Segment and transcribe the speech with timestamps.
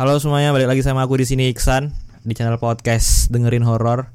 [0.00, 1.92] Halo semuanya, balik lagi sama aku di sini Iksan
[2.24, 4.08] di channel podcast dengerin horor.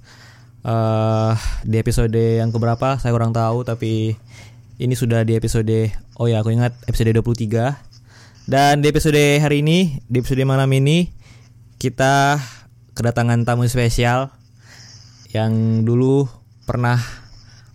[0.66, 4.17] Eh di episode yang keberapa saya kurang tahu tapi
[4.82, 8.50] ini sudah di episode oh ya aku ingat episode 23.
[8.50, 11.14] Dan di episode hari ini, di episode malam ini
[11.78, 12.42] kita
[12.98, 14.34] kedatangan tamu spesial
[15.38, 16.26] yang dulu
[16.66, 16.98] pernah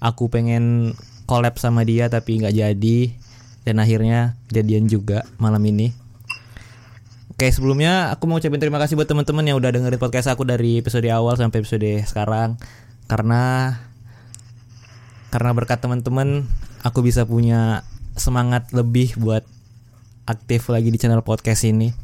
[0.03, 0.99] aku pengen
[1.31, 2.99] collab sama dia tapi nggak jadi
[3.63, 6.00] dan akhirnya jadian juga malam ini.
[7.41, 10.77] Oke sebelumnya aku mau ucapin terima kasih buat teman-teman yang udah dengerin podcast aku dari
[10.77, 12.61] episode awal sampai episode sekarang
[13.09, 13.81] karena
[15.33, 16.45] karena berkat teman-teman
[16.85, 17.81] aku bisa punya
[18.13, 19.41] semangat lebih buat
[20.29, 21.97] aktif lagi di channel podcast ini.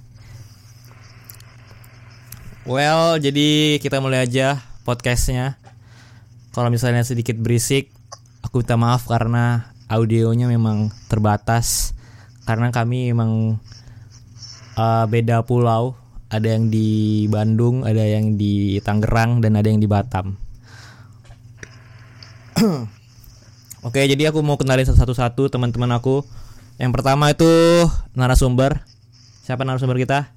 [2.64, 5.60] Well jadi kita mulai aja podcastnya.
[6.56, 7.92] Kalau misalnya sedikit berisik,
[8.40, 11.92] aku minta maaf karena audionya memang terbatas
[12.48, 13.60] karena kami memang
[14.76, 15.96] uh, beda pulau.
[16.26, 20.34] Ada yang di Bandung, ada yang di Tangerang, dan ada yang di Batam.
[23.86, 26.26] Oke, jadi aku mau kenalin satu-satu teman-teman aku.
[26.82, 27.46] Yang pertama itu
[28.18, 28.82] narasumber.
[29.46, 30.34] Siapa narasumber kita?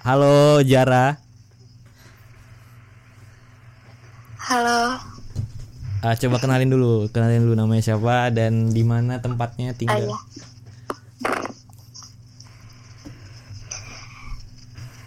[0.00, 1.20] Halo Jara.
[4.48, 4.96] Halo,
[5.98, 10.14] Ah, coba kenalin dulu, kenalin dulu namanya siapa dan di mana tempatnya tinggal.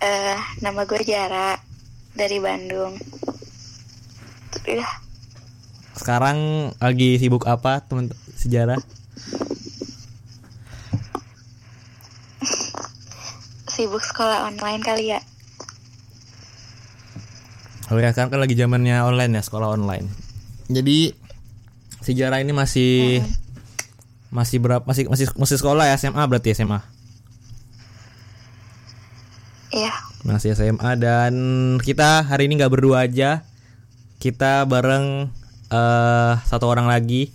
[0.04, 1.56] Eh, nama gue Jara
[2.12, 3.00] dari Bandung.
[4.68, 4.92] Udah,
[5.96, 8.80] Sekarang lagi sibuk apa, teman sejarah?
[13.72, 15.24] sibuk sekolah online kali ya.
[17.88, 20.21] Oh ya, sekarang kan lagi zamannya online ya, sekolah online.
[20.72, 21.12] Jadi
[22.02, 23.22] sejarah ini masih
[24.32, 26.80] masih berapa masih masih masih sekolah ya SMA berarti SMA.
[29.72, 29.96] Iya,
[30.28, 31.34] Masih SMA dan
[31.80, 33.44] kita hari ini nggak berdua aja.
[34.20, 35.32] Kita bareng
[35.72, 37.32] eh satu orang lagi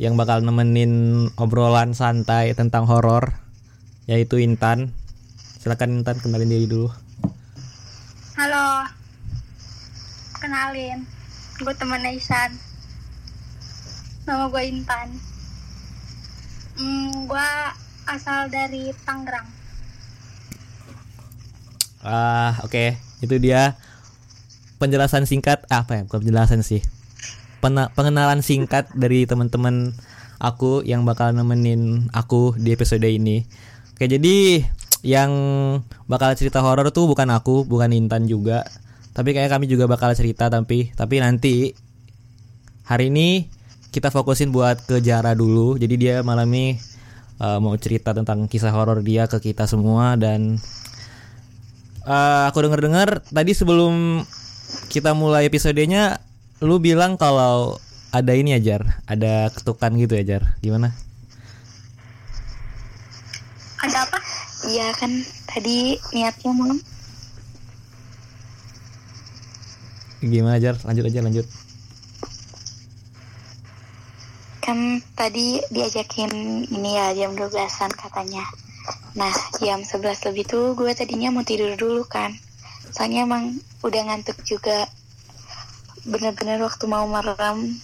[0.00, 3.36] yang bakal nemenin obrolan santai tentang horor
[4.08, 4.92] yaitu Intan.
[5.60, 6.88] Silakan Intan kenalin diri dulu.
[8.40, 8.88] Halo,
[10.40, 11.04] kenalin,
[11.60, 12.69] gue temen Isan.
[14.30, 15.08] Nama gue Intan.
[16.78, 17.50] Hmm, gue
[18.06, 19.50] asal dari Tangerang.
[21.98, 22.94] Ah, oke.
[23.26, 23.74] Itu dia
[24.78, 26.02] penjelasan singkat ah, apa ya?
[26.06, 26.78] Bukan penjelasan sih.
[27.98, 29.98] Pengenalan singkat dari teman-teman
[30.38, 33.42] aku yang bakal nemenin aku di episode ini.
[33.98, 34.62] Oke, jadi
[35.02, 35.32] yang
[36.06, 38.62] bakal cerita horor tuh bukan aku, bukan Intan juga.
[39.10, 41.74] Tapi kayak kami juga bakal cerita tapi tapi nanti
[42.86, 43.58] hari ini
[43.90, 45.78] kita fokusin buat ke Jara dulu.
[45.78, 46.78] Jadi dia malam ini
[47.42, 50.58] uh, mau cerita tentang kisah horor dia ke kita semua dan
[52.00, 54.24] Eh, aku denger-dengar tadi sebelum
[54.88, 56.16] kita mulai episodenya
[56.64, 57.76] lu bilang kalau
[58.08, 60.42] ada ini ajar, ada ketukan gitu ya Jar.
[60.64, 60.96] Gimana?
[63.80, 64.18] Ada apa?
[64.68, 65.08] iya kan
[65.48, 66.68] tadi niatnya mau
[70.20, 70.76] Gimana Jar?
[70.84, 71.46] Lanjut aja lanjut.
[74.70, 76.30] Kan tadi diajakin
[76.70, 78.46] ini ya jam 12-an katanya.
[79.18, 82.30] Nah, jam 11 lebih tuh gue tadinya mau tidur dulu kan.
[82.94, 84.86] Soalnya emang udah ngantuk juga.
[86.06, 87.82] Bener-bener waktu mau merem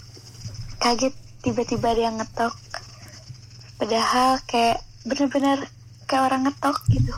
[0.78, 1.10] kaget
[1.42, 2.54] tiba-tiba dia ngetok.
[3.82, 5.66] Padahal kayak bener-bener
[6.06, 7.14] kayak orang ngetok gitu.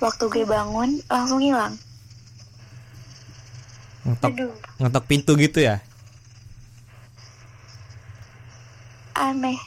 [0.00, 1.76] Waktu gue bangun langsung hilang.
[4.08, 5.84] Ngetok Aduh, ngetok pintu gitu ya.
[9.14, 9.58] Aneh.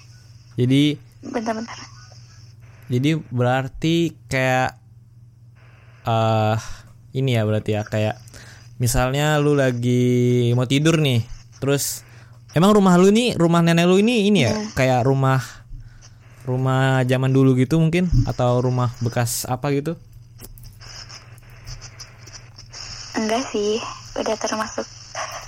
[0.60, 1.76] Jadi Bentar-bentar.
[2.88, 4.80] jadi berarti kayak
[6.08, 6.58] eh
[7.18, 8.16] ini ya berarti ya kayak
[8.80, 11.24] misalnya lu lagi mau tidur nih.
[11.60, 12.06] Terus
[12.56, 15.42] emang rumah lu nih, rumah nenek lu ini ini ya kayak rumah
[16.48, 20.00] rumah zaman dulu gitu mungkin atau rumah bekas apa gitu?
[23.18, 23.82] Enggak sih,
[24.16, 24.86] udah termasuk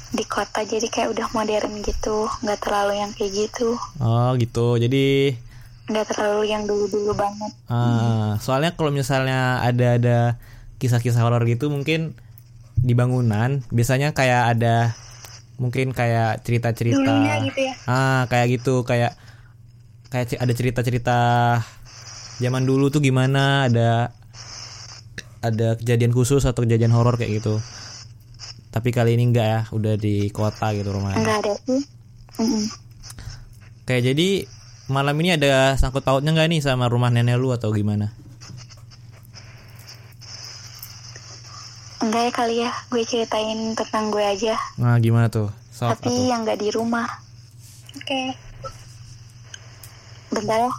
[0.10, 4.76] di kota jadi kayak udah modern gitu, nggak terlalu yang kayak gitu, Oh gitu.
[4.76, 5.38] Jadi
[5.86, 7.52] nggak terlalu yang dulu-dulu banget.
[7.66, 10.18] ah, soalnya kalau misalnya ada ada
[10.78, 12.14] kisah-kisah horor gitu mungkin
[12.80, 14.94] di bangunan biasanya kayak ada
[15.60, 17.74] mungkin kayak cerita-cerita dulunya gitu ya.
[17.84, 19.18] ah kayak gitu kayak
[20.08, 21.18] kayak ada cerita-cerita
[22.40, 24.16] zaman dulu tuh gimana ada
[25.44, 27.60] ada kejadian khusus atau kejadian horor kayak gitu
[28.70, 31.82] tapi kali ini enggak ya udah di kota gitu rumahnya Enggak ada sih.
[32.40, 32.66] Mm-mm.
[33.84, 34.30] kayak jadi
[34.90, 38.14] malam ini ada sangkut pautnya nggak nih sama rumah nenek lu atau gimana?
[42.00, 44.56] Enggak ya kali ya, gue ceritain tentang gue aja.
[44.80, 45.52] Nah gimana tuh?
[45.76, 46.28] Tapi atuh.
[46.32, 47.06] yang nggak di rumah.
[48.00, 48.34] Oke.
[50.32, 50.74] Bentar ya.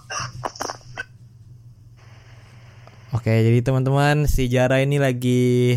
[3.11, 5.77] Oke, jadi teman-teman si Jara ini lagi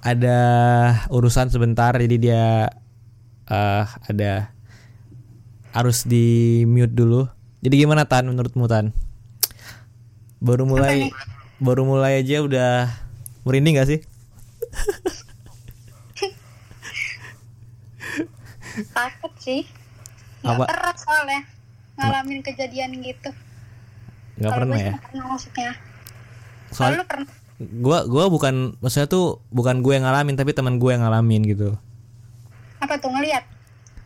[0.00, 0.38] ada
[1.12, 2.44] urusan sebentar, jadi dia
[3.50, 4.54] eh ada
[5.76, 7.26] harus di mute dulu.
[7.60, 8.96] Jadi gimana Tan menurutmu Tan?
[10.40, 11.12] Baru mulai
[11.60, 12.88] baru mulai aja udah
[13.44, 14.00] merinding gak sih?
[18.96, 19.68] Takut sih.
[20.40, 20.64] Nggak Apa?
[20.72, 21.40] pernah soalnya
[22.00, 23.30] ngalamin kejadian gitu.
[24.40, 24.92] Nggak Kalau pernah ya?
[24.96, 25.72] pernah maksudnya.
[26.72, 27.28] Kalau Soal lu pernah?
[27.60, 31.76] Gua gua bukan maksudnya tuh bukan gue yang ngalamin tapi teman gue yang ngalamin gitu.
[32.80, 33.44] Apa tuh ngeliat?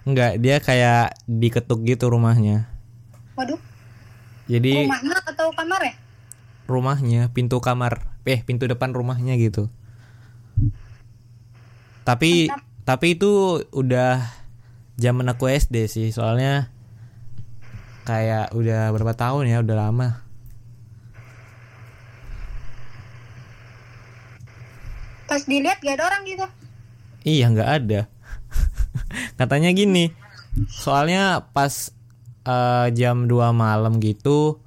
[0.05, 2.67] Enggak, dia kayak diketuk gitu rumahnya.
[3.39, 3.59] Waduh,
[4.51, 5.95] Jadi rumahnya atau kamar ya?
[6.67, 9.71] rumahnya, pintu kamar, eh pintu depan rumahnya gitu.
[12.05, 12.51] Tapi
[12.85, 14.21] tapi itu udah
[15.01, 16.69] zaman aku SD sih, soalnya
[18.05, 20.24] kayak udah berapa tahun ya, udah lama.
[25.35, 26.47] Pas dilihat gak ada orang gitu.
[27.27, 28.07] Iya nggak ada.
[29.41, 30.15] Katanya gini,
[30.71, 31.91] soalnya pas
[32.47, 34.63] eh, jam 2 malam gitu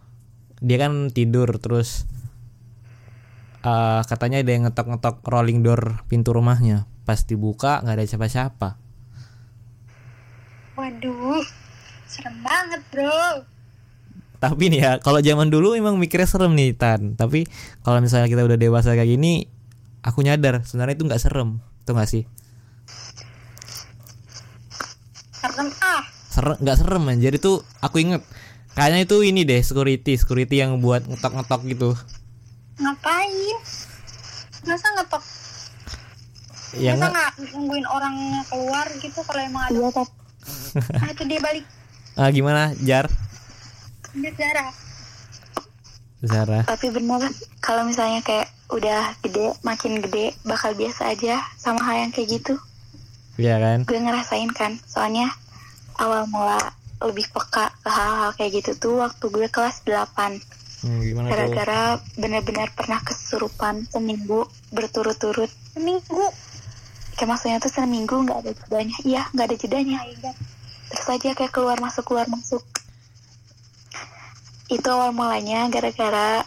[0.59, 2.03] dia kan tidur terus
[3.61, 6.83] eh, katanya ada yang ngetok-ngetok rolling door pintu rumahnya.
[7.07, 8.69] Pas dibuka nggak ada siapa-siapa.
[10.75, 11.47] Waduh,
[12.11, 13.47] serem banget bro.
[14.37, 17.15] Tapi nih ya, kalau zaman dulu emang mikirnya serem nih Tan.
[17.15, 17.47] Tapi
[17.87, 19.49] kalau misalnya kita udah dewasa kayak gini,
[20.01, 22.23] aku nyadar sebenarnya itu nggak serem, tuh nggak sih?
[25.37, 26.01] Serem ah.
[26.27, 28.21] serem nggak serem anjir itu aku inget
[28.73, 31.89] kayaknya itu ini deh security security yang buat ngetok-ngetok gitu
[32.77, 33.57] Ngapain?
[34.63, 35.23] Masa ngetok?
[36.77, 38.15] ya Masa nggak nungguin orang
[38.45, 39.73] keluar gitu kalau emang ada?
[39.73, 40.13] Iya, tapi
[40.93, 41.65] Ah, itu dia balik.
[42.17, 43.05] Ah, gimana jar
[44.13, 44.73] Dia darah.
[46.25, 46.65] Zara.
[46.65, 47.29] Tapi bener
[47.61, 52.55] kalau misalnya kayak udah gede, makin gede, bakal biasa aja sama hal yang kayak gitu.
[53.37, 53.77] Iya kan?
[53.85, 55.29] Gue ngerasain kan, soalnya
[56.01, 56.57] awal mula
[56.97, 60.41] lebih peka ke hal-hal kayak gitu tuh waktu gue kelas 8
[60.81, 65.49] hmm, gimana gara-gara benar-benar pernah kesurupan seminggu berturut-turut.
[65.77, 66.25] Seminggu.
[67.17, 68.97] kayak maksudnya tuh seminggu nggak ada jedanya.
[69.05, 69.97] Iya nggak ada jedanya.
[70.89, 72.65] Terus aja kayak keluar masuk keluar masuk
[74.67, 76.43] itu awal mulanya gara-gara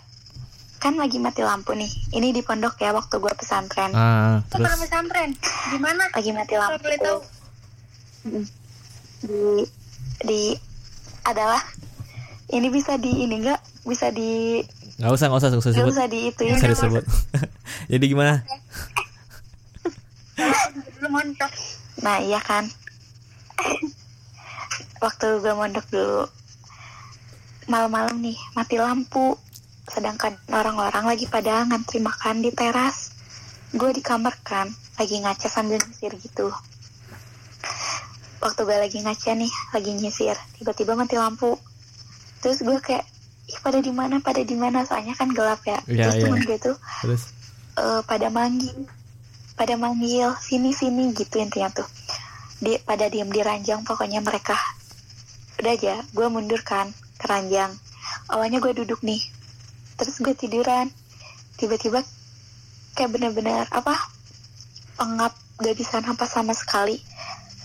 [0.81, 1.88] kan lagi mati lampu nih.
[2.17, 3.93] Ini di pondok ya waktu gue pesantren.
[3.93, 4.64] Ah Itu terus?
[4.64, 5.31] pernah pesantren.
[5.72, 6.05] Di mana?
[6.08, 6.81] lagi mati lampu.
[6.81, 7.19] boleh tahu.
[9.20, 9.44] Di
[10.25, 10.43] di
[11.25, 11.61] adalah
[12.52, 13.61] ini bisa di ini enggak?
[13.84, 14.61] Bisa di
[15.00, 17.05] nggak usah nggak usah nggak usah nggak disebut usah di itu nggak usah disebut.
[17.93, 18.34] Jadi gimana.
[22.00, 22.69] Nah iya kan.
[25.05, 26.25] Waktu gue mondok dulu
[27.70, 29.38] Malam-malam nih mati lampu.
[29.87, 33.14] Sedangkan orang-orang lagi pada ngantri makan di teras.
[33.70, 34.67] Gue di kamar kan
[34.99, 36.50] Lagi ngaca sambil nyisir gitu.
[38.43, 41.55] Waktu gue lagi ngaca nih Lagi nyisir Tiba-tiba mati lampu.
[42.43, 43.06] Terus gue kayak
[43.50, 44.83] Ih pada di mana pada di mana?
[44.83, 45.78] Soalnya kan gelap ya.
[45.87, 46.23] Iya, Terus iya.
[46.26, 47.23] temen gue tuh terus?
[47.78, 48.75] Eh, pada manggil
[49.54, 51.87] pada manggil sini sini gitu intinya tuh.
[52.59, 54.59] Di pada diem di ranjang pokoknya mereka.
[55.62, 56.90] Udah aja gue mundur kan
[57.21, 57.77] ke ranjang
[58.31, 59.21] awalnya gue duduk nih.
[59.99, 60.89] Terus gue tiduran.
[61.59, 62.00] Tiba-tiba
[62.97, 63.95] kayak bener-bener apa
[64.97, 66.97] pengap gak bisa napas sama sekali.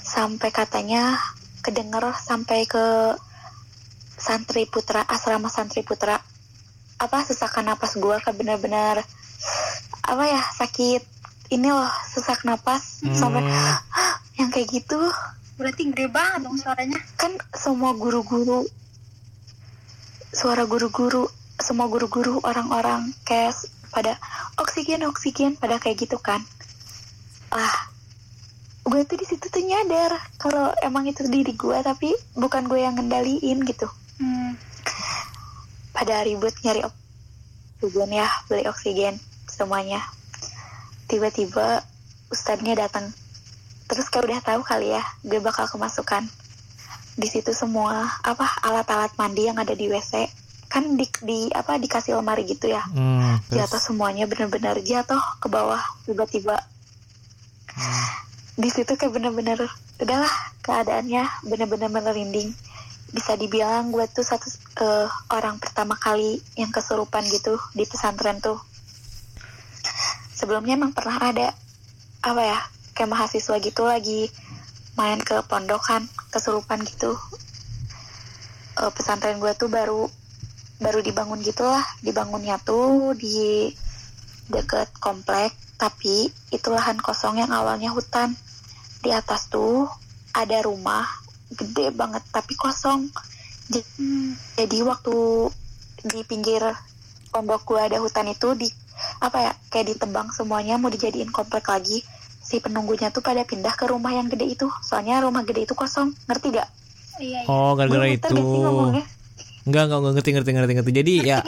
[0.05, 1.17] Sampai katanya
[1.65, 3.15] kedenger sampai ke
[4.15, 6.19] santri putra asrama santri putra.
[6.99, 9.01] Apa sesakan napas gue kayak bener-bener
[10.05, 11.01] apa ya sakit.
[11.53, 13.05] Ini loh sesak napas.
[13.15, 13.77] Sampai Hmm.
[14.43, 14.99] yang kayak gitu.
[15.55, 16.99] Berarti gede banget dong suaranya.
[17.15, 18.67] kan semua guru-guru
[20.35, 23.55] suara guru-guru semua guru-guru orang-orang kayak
[23.87, 24.19] pada
[24.59, 26.43] oksigen oksigen pada kayak gitu kan.
[27.55, 27.87] Ah
[28.83, 32.99] gue tuh di situ tuh nyadar kalau emang itu diri gue tapi bukan gue yang
[32.99, 33.87] ngendaliin gitu.
[34.19, 34.59] Hmm.
[35.95, 39.15] pada ribut nyari oksigen ya beli oksigen
[39.47, 40.03] semuanya.
[41.07, 41.79] Tiba-tiba
[42.27, 43.15] ustadznya datang.
[43.87, 46.27] Terus kayak udah tahu kali ya gue bakal kemasukan
[47.15, 50.27] di situ semua apa alat-alat mandi yang ada di WC
[50.67, 52.83] kan di, di apa dikasih lemari gitu ya.
[52.91, 53.63] Hmm, terus?
[53.63, 56.59] jatuh semuanya bener-bener jatuh ke bawah tiba-tiba.
[58.59, 59.71] Di situ kayak bener-bener
[60.03, 62.51] udahlah keadaannya bener-bener merinding.
[63.15, 64.51] Bisa dibilang gue tuh satu
[64.83, 68.59] eh, orang pertama kali yang kesurupan gitu di pesantren tuh.
[70.35, 71.55] Sebelumnya emang pernah ada
[72.19, 72.59] apa ya
[72.97, 74.27] kayak mahasiswa gitu lagi
[74.95, 77.15] main ke pondokan kesurupan gitu.
[78.75, 80.07] Eh, pesantren gue tuh baru
[80.75, 83.71] baru dibangun gitulah dibangunnya tuh di
[84.51, 88.35] deket komplek tapi itu lahan kosong yang awalnya hutan.
[89.03, 89.87] Di atas tuh
[90.35, 91.05] ada rumah
[91.51, 93.11] gede banget tapi kosong.
[93.71, 93.87] J-
[94.59, 95.15] jadi waktu
[96.05, 96.61] di pinggir
[97.31, 98.67] pondok gue ada hutan itu di
[99.19, 101.99] apa ya kayak ditebang semuanya mau dijadiin komplek lagi
[102.45, 106.13] si penunggunya tuh pada pindah ke rumah yang gede itu soalnya rumah gede itu kosong
[106.29, 106.69] ngerti gak?
[107.17, 107.49] Iya, iya.
[107.49, 108.21] Oh, gara-gara itu.
[108.29, 109.05] gak?
[109.65, 110.91] Enggak, enggak, enggak ngerti, ngerti, ngerti, ngerti.
[110.93, 111.39] Jadi ya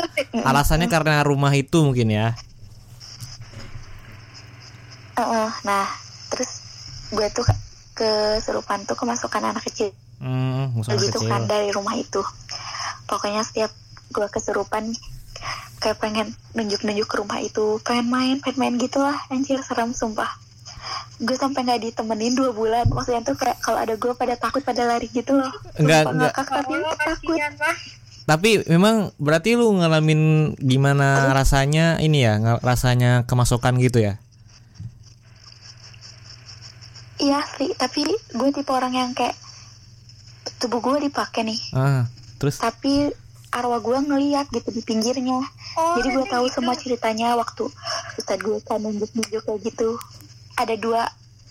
[0.41, 2.33] alasannya karena rumah itu mungkin ya.
[5.17, 5.85] Heeh, nah
[6.33, 6.51] terus
[7.13, 7.61] gue tuh ke-
[7.97, 11.29] kesurupan tuh kemasukan anak kecil Hmm, gitu kecil.
[11.29, 12.21] kan dari rumah itu
[13.05, 13.69] pokoknya setiap
[14.13, 14.93] gue kesurupan
[15.77, 20.29] kayak pengen nunjuk-nunjuk ke rumah itu pengen main pengen main gitulah anjir serem sumpah
[21.17, 24.85] gue sampai nggak ditemenin dua bulan maksudnya tuh kayak kalau ada gue pada takut pada
[24.85, 26.31] lari gitu loh Enggak, Sumpah, enggak.
[26.31, 27.37] ngakak tapi Oh, takut.
[28.27, 30.21] Tapi memang berarti lu ngalamin
[30.57, 34.19] gimana rasanya ini ya, rasanya kemasukan gitu ya?
[37.17, 39.33] iya sih tapi gue tipe orang yang kayak
[40.57, 42.05] tubuh gue dipakai nih Ah,
[42.37, 43.09] terus tapi
[43.49, 45.41] arwah gue ngeliat gitu di pinggirnya
[45.73, 46.55] Oh, jadi gue tahu gitu.
[46.55, 47.69] semua ceritanya waktu
[48.15, 49.97] Ustadz gue kan nunjuk-nunjuk kayak gitu
[50.57, 51.05] ada dua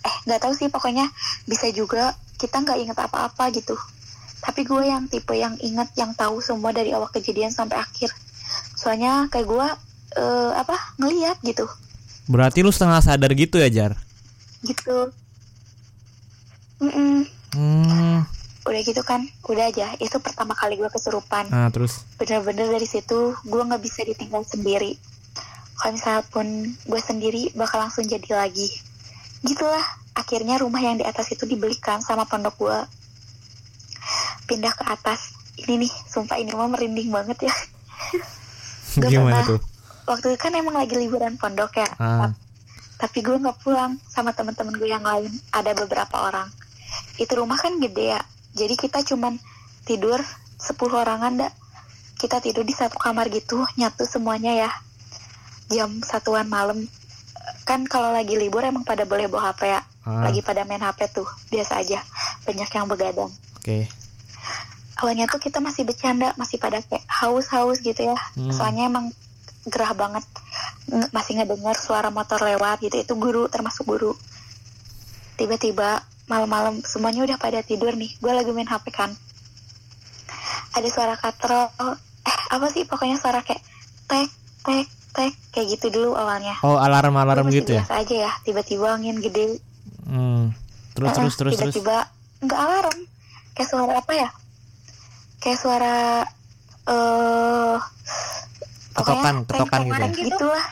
[0.07, 1.07] eh nggak tahu sih pokoknya
[1.47, 3.75] bisa juga kita nggak inget apa-apa gitu.
[4.43, 8.13] Tapi gue yang tipe yang inget yang tahu semua dari awal kejadian sampai akhir.
[8.77, 9.69] Soalnya kayak gue
[10.21, 11.67] eh, apa ngeliat gitu.
[12.27, 13.95] Berarti lu setengah sadar gitu ya, Jar?
[14.67, 14.99] gitu.
[16.83, 17.25] Mm-mm.
[17.57, 18.21] Hmm,
[18.69, 19.25] udah gitu kan?
[19.49, 19.97] Udah aja.
[19.97, 21.49] Itu pertama kali gue kesurupan.
[21.49, 22.05] Nah terus?
[22.21, 24.99] Bener-bener dari situ gue nggak bisa ditinggal sendiri.
[25.77, 28.69] Kalau misalnya pun gue sendiri bakal langsung jadi lagi
[29.47, 29.87] gitulah
[30.17, 32.79] akhirnya rumah yang di atas itu dibelikan sama pondok gue
[34.47, 35.35] pindah ke atas.
[35.57, 37.55] Ini nih sumpah ini mah merinding banget ya.
[39.03, 39.51] Gak gimana pernah.
[39.57, 39.61] tuh?
[40.07, 41.91] waktu itu kan emang lagi liburan pondok ya.
[41.99, 42.31] Ah,
[42.97, 45.29] tapi gue nggak pulang sama teman-teman gue yang lain.
[45.51, 46.49] Ada beberapa orang.
[47.19, 48.23] Itu rumah kan gede ya.
[48.57, 49.37] Jadi kita cuman
[49.83, 50.23] tidur
[50.63, 51.53] 10 orangan dak.
[52.17, 54.71] Kita tidur di satu kamar gitu nyatu semuanya ya.
[55.69, 56.87] Jam satuan malam
[57.67, 59.83] kan kalau lagi libur emang pada boleh bawa HP ya.
[60.07, 61.99] Ah, lagi pada main HP tuh biasa aja.
[62.47, 63.31] Banyak yang begadang.
[63.59, 63.91] Oke.
[64.97, 68.17] awalnya tuh kita masih bercanda masih pada kayak haus-haus gitu ya.
[68.33, 68.49] Hmm.
[68.49, 69.13] soalnya emang
[69.67, 70.25] gerah banget.
[70.89, 72.97] Nge- masih ngedengar suara motor lewat gitu.
[72.97, 74.15] Itu guru termasuk guru.
[75.37, 78.09] Tiba-tiba malam-malam semuanya udah pada tidur nih.
[78.17, 79.11] Gue lagi main HP kan.
[80.73, 81.69] Ada suara katrol.
[82.25, 82.89] Eh apa sih?
[82.89, 83.61] Pokoknya suara kayak
[84.07, 84.31] tek
[84.65, 87.85] tek tek kayak gitu dulu awalnya Oh, alarm-alarm Gua masih gitu ya?
[87.89, 89.57] biasa aja ya tiba-tiba angin gede
[90.05, 90.53] Hmm.
[90.93, 91.75] Terus Heeh, terus terus terus.
[91.75, 91.97] tiba-tiba
[92.39, 92.99] nggak alarm
[93.53, 94.29] kayak suara apa ya
[95.39, 95.95] kayak suara
[96.87, 97.79] eh
[98.93, 100.29] Ketokan, pokoknya ketokan gitu ya?
[100.31, 100.67] gitu lah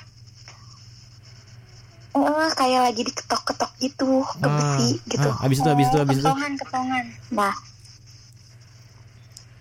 [2.14, 6.02] Eh, kayak lagi diketok-ketok gitu ke Ah, besi gitu ah, habis itu habis itu Oh,
[6.06, 6.22] habis itu.
[6.22, 7.54] ketongan ketongan nah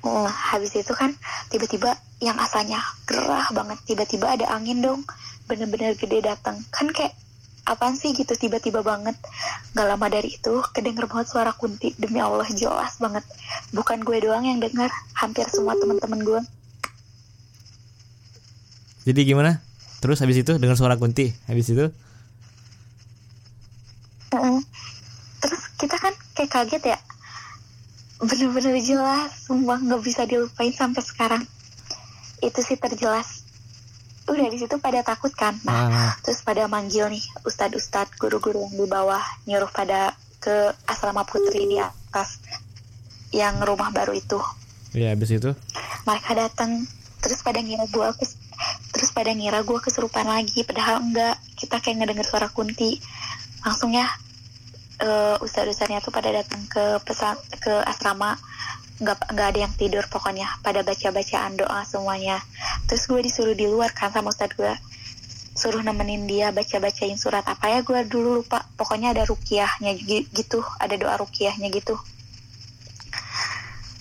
[0.05, 1.09] eh, habis itu kan
[1.49, 3.83] tiba-tiba yang asalnya gerah banget.
[3.83, 5.03] Tiba-tiba ada angin dong.
[5.43, 6.63] Bener-bener gede datang.
[6.71, 7.11] Kan kayak
[7.67, 9.19] apaan sih gitu tiba-tiba banget.
[9.75, 11.91] Gak lama dari itu kedenger banget suara kunti.
[11.99, 13.27] Demi Allah jelas banget.
[13.75, 14.87] Bukan gue doang yang denger.
[15.19, 16.41] Hampir semua teman-teman gue.
[19.03, 19.59] Jadi gimana?
[19.99, 21.35] Terus habis itu dengar suara kunti.
[21.51, 21.85] Habis itu?
[24.33, 24.59] Heeh.
[25.43, 26.99] terus kita kan kayak kaget ya.
[28.23, 29.43] Bener-bener jelas.
[29.43, 31.43] Sumpah nggak bisa dilupain sampai sekarang
[32.43, 33.47] itu sih terjelas.
[34.23, 35.55] Udah di situ pada takut kan?
[35.67, 41.23] Nah ah, terus pada manggil nih ustadz-ustadz guru-guru yang di bawah nyuruh pada ke asrama
[41.23, 42.39] putri di atas
[43.31, 44.39] yang rumah baru itu.
[44.95, 45.51] Ya habis itu.
[46.03, 46.83] mereka datang
[47.23, 48.35] terus pada ngira gue kes-
[48.91, 51.35] terus pada ngira gue kesurupan lagi padahal enggak.
[51.55, 52.99] Kita kayak ngedenger suara kunti.
[53.63, 54.07] Langsung ya
[55.03, 58.37] eh ustadz-ustadznya tuh pada datang ke pesan ke asrama
[59.03, 62.39] nggak nggak ada yang tidur pokoknya pada baca bacaan doa semuanya.
[62.87, 64.73] Terus gue disuruh di luar kan sama ustadz gue.
[65.53, 68.63] Suruh nemenin dia baca bacain surat apa ya gue dulu lupa.
[68.73, 71.93] Pokoknya ada rukiahnya gi- gitu ada doa rukiahnya gitu.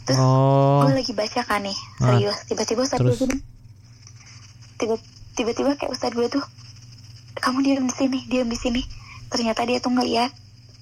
[0.03, 2.17] Terus Oh, gue lagi baca kan nih Ah.
[2.17, 2.39] serius.
[2.47, 3.19] Tiba-tiba ustadz Terus?
[3.19, 3.39] gue gini
[5.33, 6.45] tiba-tiba kayak ustadz gue tuh
[7.39, 8.83] kamu diam di sini diam di sini.
[9.31, 10.31] Ternyata dia tuh ngeliat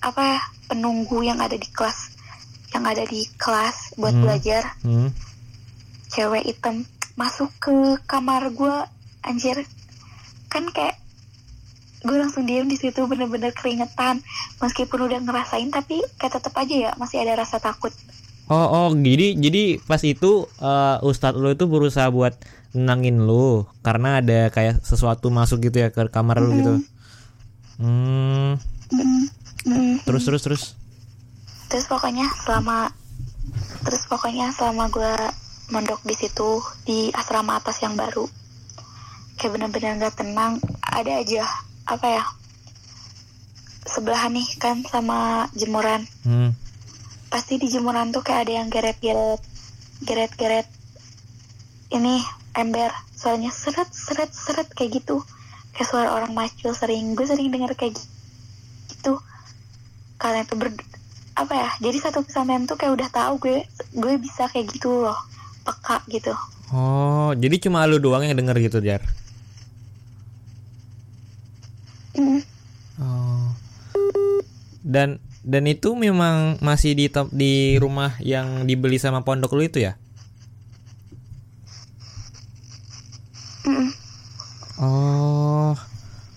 [0.00, 2.16] apa penunggu yang ada di kelas
[2.70, 4.22] yang ada di kelas buat Hmm.
[4.22, 5.10] belajar Hmm.
[6.08, 7.74] cewek hitam masuk ke
[8.06, 8.76] kamar gue
[9.22, 9.62] anjir
[10.48, 10.96] kan kayak
[12.00, 14.24] gue langsung diem di situ bener-bener keringetan
[14.58, 17.92] meskipun udah ngerasain tapi kayak tetap aja ya masih ada rasa takut
[18.50, 22.34] Oh, oh, jadi jadi pas itu eh, ustadz lu itu berusaha buat
[22.74, 26.74] nenangin lu karena ada kayak sesuatu masuk gitu ya ke kamar lu gitu.
[27.78, 28.58] Hmm,
[28.90, 29.30] Mm,
[29.70, 29.94] mm.
[30.02, 30.62] terus terus terus.
[31.70, 32.90] Terus pokoknya selama
[33.86, 35.14] terus pokoknya selama gue
[35.70, 38.26] mondok di situ di asrama atas yang baru
[39.38, 41.46] kayak bener-bener nggak tenang ada aja
[41.86, 42.24] apa ya
[43.86, 46.04] sebelahan nih kan sama jemuran.
[46.22, 46.52] Hmm.
[47.30, 49.38] pasti di jemuran tuh kayak ada yang geret-geret
[50.02, 50.66] geret-geret
[51.94, 52.18] ini
[52.58, 55.22] ember soalnya seret seret seret kayak gitu.
[55.70, 58.10] Kayak suara orang macul sering gue sering dengar kayak gi-
[58.90, 59.22] gitu.
[60.18, 60.74] Kalian tuh ber
[61.40, 63.58] apa ya jadi satu pesantren tuh kayak udah tahu gue
[63.94, 65.16] gue bisa kayak gitu loh
[65.62, 66.34] peka gitu
[66.70, 69.02] Oh, jadi cuma lu doang yang denger gitu, Jar.
[72.14, 72.46] Mm.
[73.02, 73.50] Oh.
[74.78, 79.82] Dan dan itu memang masih di tem- di rumah yang dibeli sama pondok lu itu
[79.82, 79.98] ya?
[84.80, 85.76] Oh.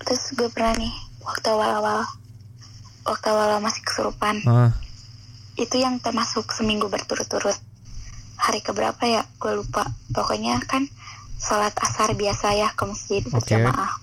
[0.04, 0.92] terus gue pernah nih
[1.24, 2.04] waktu awal-awal
[3.08, 4.76] waktu awal masih kesurupan Ah.
[5.54, 7.56] Itu yang termasuk seminggu berturut-turut.
[8.38, 9.22] Hari keberapa ya?
[9.38, 9.86] Gue lupa.
[10.10, 10.90] Pokoknya kan
[11.38, 14.02] sholat asar biasa ya ke masjid berjamaah.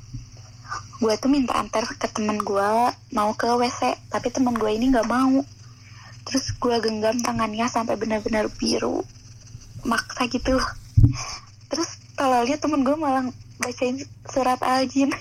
[1.01, 2.71] Gue tuh minta antar ke temen gue
[3.17, 5.43] mau ke wc tapi temen gue ini nggak mau.
[6.29, 9.03] Terus gue genggam tangannya sampai benar-benar biru.
[9.83, 10.61] Maksa gitu.
[11.73, 13.25] Terus tololnya temen gue malah
[13.61, 15.13] bacain surat al-jin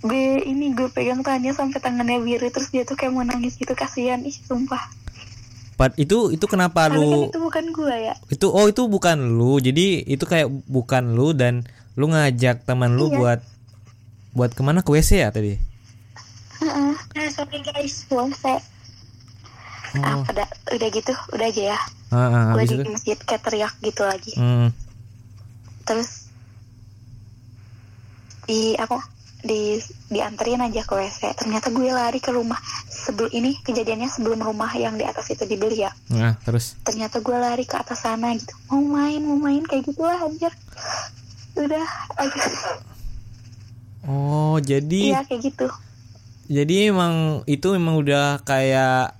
[0.00, 3.72] gue ini gue pegang tangannya sampai tangannya biru terus dia tuh kayak mau nangis gitu
[3.76, 4.20] kasihan.
[4.24, 4.80] Ih sumpah.
[5.76, 8.14] Pat itu itu kenapa Karena kan lu itu bukan gue ya.
[8.32, 9.60] Itu oh itu bukan lu.
[9.60, 13.16] Jadi itu kayak bukan lu dan lu ngajak teman lu Iya.
[13.16, 13.40] buat
[14.32, 14.80] buat ke mana?
[14.80, 15.56] Ke WC ya tadi?
[16.60, 18.04] Nah, sorry guys.
[18.08, 18.44] WC
[19.98, 20.22] ah oh.
[20.22, 21.78] Pada udah gitu udah aja ya.
[22.14, 22.82] Ah, ah, gue di itu?
[22.94, 24.32] masjid kayak teriak gitu lagi.
[24.38, 24.70] Hmm.
[25.80, 26.30] terus
[28.46, 29.02] di apa
[29.40, 29.80] di
[30.12, 35.00] dianterin aja ke WC ternyata gue lari ke rumah sebelum ini kejadiannya sebelum rumah yang
[35.00, 35.92] di atas itu dibeli ya.
[36.12, 36.76] Nah terus?
[36.84, 38.52] Ternyata gue lari ke atas sana gitu.
[38.68, 40.52] Mau main mau main kayak gitu lah anjir.
[41.56, 41.86] Udah
[42.20, 42.40] aja
[44.08, 45.66] oh jadi iya kayak gitu.
[46.48, 49.16] jadi emang itu emang udah kayak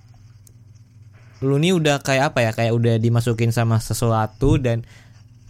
[1.40, 2.50] lu nih udah kayak apa ya?
[2.52, 4.85] Kayak udah dimasukin sama sesuatu dan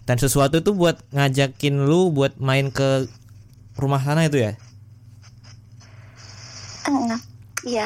[0.07, 3.11] dan sesuatu itu buat ngajakin lu buat main ke
[3.81, 4.53] rumah sana itu ya?
[7.61, 7.85] Iya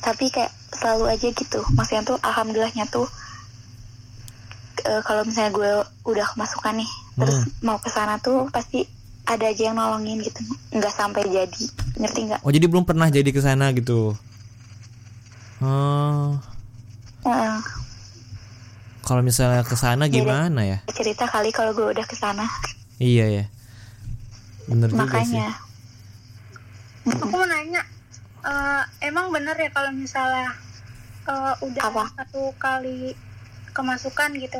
[0.00, 1.60] tapi kayak selalu aja gitu.
[1.74, 3.06] Maksudnya tuh alhamdulillahnya tuh
[4.86, 5.72] eh, kalau misalnya gue
[6.06, 8.86] udah kemasukan nih terus mau ke sana tuh pasti
[9.26, 10.38] ada aja yang nolongin gitu.
[10.70, 11.64] Nggak sampai jadi.
[11.98, 12.40] Ngerti nggak?
[12.46, 14.14] Oh jadi belum pernah jadi ke sana gitu?
[15.58, 16.38] Oh.
[17.26, 17.58] Heeh.
[19.06, 20.78] kalau misalnya ke sana gimana ya?
[20.90, 22.42] cerita kali kalau gue udah ke sana.
[22.98, 23.44] Iya ya
[24.66, 25.48] bener juga sih makanya
[27.06, 27.86] Aku mau nanya,
[28.42, 30.50] eh, emang bener ya kalau misalnya
[31.24, 32.02] eh, udah Apa?
[32.12, 33.14] satu kali
[33.70, 34.58] kemasukan gitu,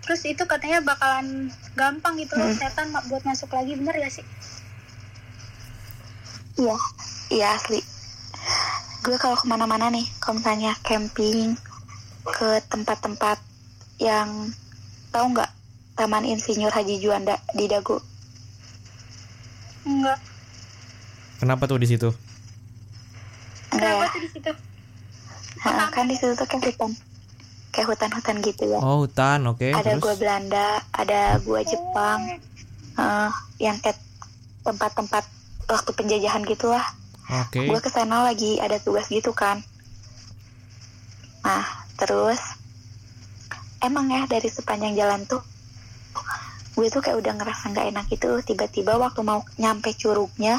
[0.00, 2.56] terus itu katanya bakalan gampang gitu loh Hmm.
[2.56, 4.24] setan buat masuk lagi bener ya sih?
[6.54, 6.76] iya
[7.28, 7.80] iya asli
[9.02, 11.56] gue kalau ke mana-mana nih kalau misalnya camping
[12.22, 13.40] ke tempat-tempat
[13.98, 14.52] yang
[15.10, 15.50] tahu nggak
[15.92, 17.98] Taman Insinyur Haji Juanda di Dago
[19.82, 20.18] Enggak.
[21.42, 22.10] kenapa tuh di situ?
[23.74, 23.96] Enggak.
[23.98, 24.52] Kenapa tuh di situ?
[25.62, 26.90] Heeh, kan di situ tuh kayak hutan.
[27.72, 28.78] Kayak hutan-hutan gitu ya.
[28.84, 30.02] Oh hutan oke ada terus?
[30.04, 32.20] gua Belanda ada gua Jepang
[32.92, 33.30] Heeh,
[33.64, 33.96] yang kayak
[34.62, 35.24] tempat-tempat
[35.66, 36.84] waktu penjajahan gitulah.
[37.32, 37.64] Oke.
[37.64, 39.64] Gue ke sana lagi ada tugas gitu kan.
[41.42, 41.64] Nah
[41.96, 42.38] terus
[43.80, 45.42] emang ya dari sepanjang jalan tuh
[46.82, 50.58] gue tuh kayak udah ngerasa nggak enak gitu tiba-tiba waktu mau nyampe curugnya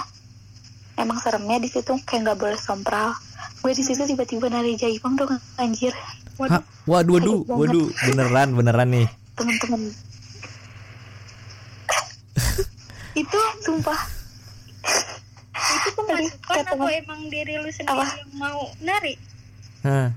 [0.96, 3.12] emang seremnya di situ kayak nggak boleh sompral
[3.60, 5.92] gue di situ tiba-tiba nari jaipong dong anjir
[6.40, 6.64] Hah?
[6.86, 7.60] waduh waduh Kayak banget.
[7.60, 9.82] waduh beneran beneran nih temen-temen
[13.20, 14.00] itu sumpah
[15.54, 15.92] Itu
[16.40, 18.06] kata atau Mas- emang diri lu sendiri Apa?
[18.16, 19.14] yang mau nari?
[19.82, 20.08] Hah.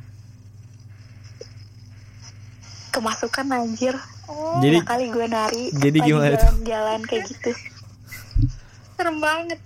[2.88, 3.95] kemasukan anjir
[4.27, 6.51] Oh, Jadi- kali gue nari jadi gimana tuh?
[6.61, 7.51] jalan-jalan kayak gitu
[8.93, 9.61] serem banget.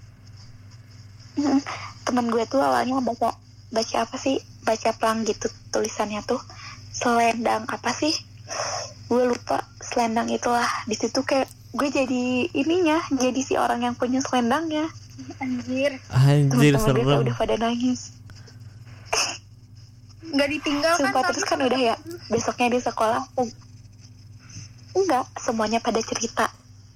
[1.35, 1.63] Mm,
[2.03, 3.33] temen gue tuh awalnya baca
[3.71, 6.43] baca apa sih baca pelang gitu tulisannya tuh
[6.91, 8.13] selendang apa sih
[9.07, 14.19] gue lupa selendang itulah di situ kayak gue jadi ininya jadi si orang yang punya
[14.19, 14.91] selendangnya
[15.39, 16.03] Anjir.
[16.11, 17.23] Anjir teman-teman gue serem.
[17.23, 18.01] udah pada nangis
[20.23, 21.01] Nggak ditinggal kan?
[21.01, 21.95] Sumpah tapi terus kan udah ya
[22.27, 23.23] besoknya di sekolah
[24.97, 26.51] enggak semuanya pada cerita.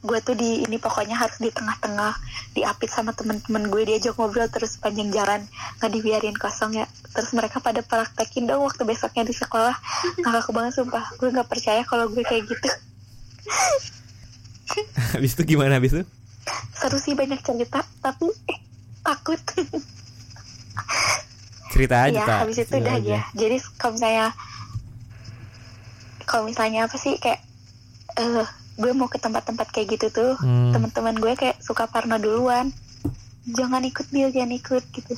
[0.04, 2.12] Gue tuh di ini pokoknya harus di tengah-tengah
[2.52, 5.40] diapit sama temen-temen gue diajak ngobrol terus panjang jalan
[5.80, 6.84] nggak dibiarin kosong ya.
[7.16, 9.72] Terus mereka pada praktekin dong waktu besoknya di sekolah.
[10.20, 11.08] Ngakak banget sumpah.
[11.16, 12.68] Gue nggak percaya kalau gue kayak gitu.
[15.16, 16.04] Habis itu gimana habis itu?
[16.74, 17.80] seru sih banyak cerita.
[18.02, 18.58] Tapi eh,
[19.00, 19.40] takut.
[21.72, 22.38] Cerita aja ya tak.
[22.46, 23.16] habis itu Cerita udah aja.
[23.24, 23.34] aja.
[23.34, 24.26] Jadi kalau misalnya
[26.24, 27.40] kalau misalnya apa sih kayak
[28.14, 30.32] eh gue mau ke tempat-tempat kayak gitu tuh.
[30.36, 30.70] Hmm.
[30.70, 32.70] teman-teman gue kayak suka parno duluan.
[33.46, 35.14] Jangan ikut Bill jangan ikut gitu.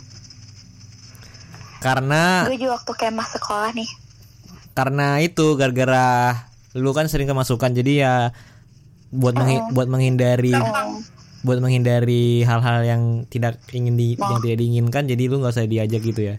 [1.79, 3.89] Karena gue juga waktu kemah sekolah nih.
[4.73, 6.35] Karena itu gara-gara
[6.73, 8.15] lu kan sering kemasukan jadi ya
[9.09, 9.73] buat menghi- Oh.
[9.73, 11.01] buat menghindari Oh,
[11.43, 14.27] buat menghindari hal-hal yang tidak ingin di Oh.
[14.27, 16.37] yang tidak diinginkan jadi lu nggak usah diajak gitu ya.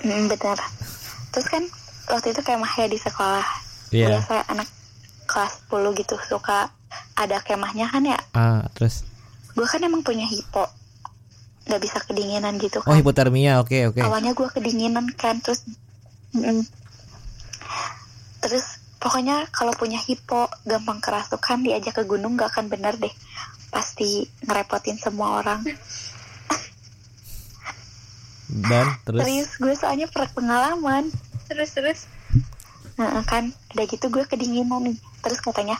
[0.00, 0.58] Mm, bener
[1.30, 1.62] terus kan
[2.10, 3.46] waktu itu kemah ya di sekolah.
[3.90, 4.06] Iya.
[4.22, 4.70] biasa anak
[5.26, 6.70] kelas 10 gitu suka
[7.18, 8.18] ada kemahnya kan ya?
[8.34, 9.02] Ah terus?
[9.54, 10.66] Gue kan emang punya hipo.
[11.66, 12.98] Nggak bisa kedinginan gitu oh kan.
[12.98, 14.00] hipotermia oke oke.
[14.02, 15.66] Awalnya gue kedinginan kan terus
[16.34, 16.66] mm,
[18.42, 23.12] terus pokoknya kalau punya hipo gampang kerasukan diajak ke gunung gak akan bener deh.
[23.70, 25.62] Pasti ngerepotin semua orang.
[28.50, 29.22] Dan terus?
[29.22, 31.04] Serius gue soalnya pernah pengalaman
[31.50, 32.00] Terus terus.
[32.94, 33.50] Nah, kan.
[33.74, 34.96] Udah gitu gue kedinginan nih.
[35.18, 35.74] Terus katanya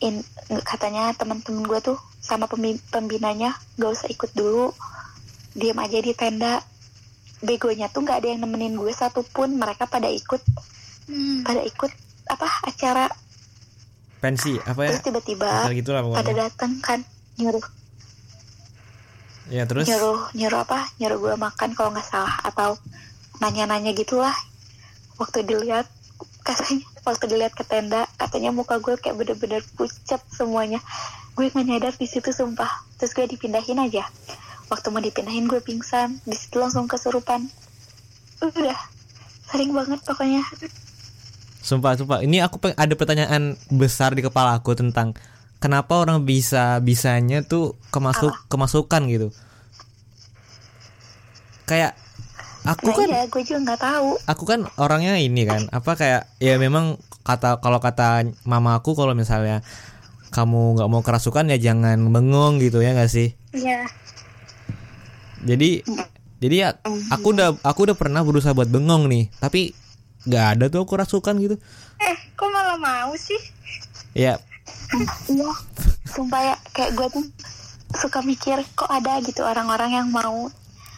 [0.00, 0.24] in
[0.64, 4.72] katanya teman-teman gue tuh sama pembi- pembinanya gak usah ikut dulu.
[5.52, 6.64] Diam aja di tenda.
[7.44, 9.60] Begonya tuh nggak ada yang nemenin gue satupun.
[9.60, 10.40] Mereka pada ikut.
[11.02, 11.42] Hmm.
[11.44, 11.92] pada ikut
[12.30, 13.06] apa acara.
[14.22, 14.90] Pensi apa ya?
[14.96, 17.02] Terus tiba-tiba gitu lah pada datang kan
[17.36, 17.66] nyuruh.
[19.50, 19.90] Ya terus?
[19.90, 20.88] Nyuruh nyuruh apa?
[21.02, 22.38] Nyuruh gue makan kalau nggak salah.
[22.46, 22.78] Atau
[23.42, 24.32] nanya-nanya gitulah
[25.22, 25.86] waktu dilihat
[26.42, 30.82] katanya waktu dilihat ke tenda katanya muka gue kayak bener-bener pucat semuanya.
[31.38, 32.68] Gue nggak nyadar di situ sumpah.
[32.98, 34.02] Terus gue dipindahin aja.
[34.66, 36.18] Waktu mau dipindahin gue pingsan.
[36.26, 37.46] Di situ langsung kesurupan.
[38.42, 38.78] Udah.
[39.48, 40.42] Sering banget pokoknya.
[41.62, 42.18] Sumpah sumpah.
[42.26, 45.14] Ini aku peng- ada pertanyaan besar di kepala aku tentang
[45.62, 49.28] kenapa orang bisa bisanya tuh kemasuk kemasukan gitu.
[51.64, 52.01] Kayak
[52.62, 54.10] aku nah kan iya gue juga nggak tahu.
[54.30, 59.14] aku kan orangnya ini kan apa kayak ya memang kata kalau kata mama aku kalau
[59.18, 59.66] misalnya
[60.32, 63.36] kamu nggak mau kerasukan ya jangan bengong gitu ya nggak sih?
[63.52, 63.84] Iya.
[65.44, 65.84] jadi
[66.40, 66.68] jadi ya
[67.12, 69.76] aku udah aku udah pernah berusaha buat bengong nih tapi
[70.24, 71.58] nggak ada tuh aku rasukan gitu.
[71.98, 73.38] Eh, kok malah mau sih?
[74.14, 74.38] ya.
[75.26, 75.50] Iya
[76.12, 77.24] sumpah ya kayak gue tuh
[77.96, 80.48] suka mikir kok ada gitu orang-orang yang mau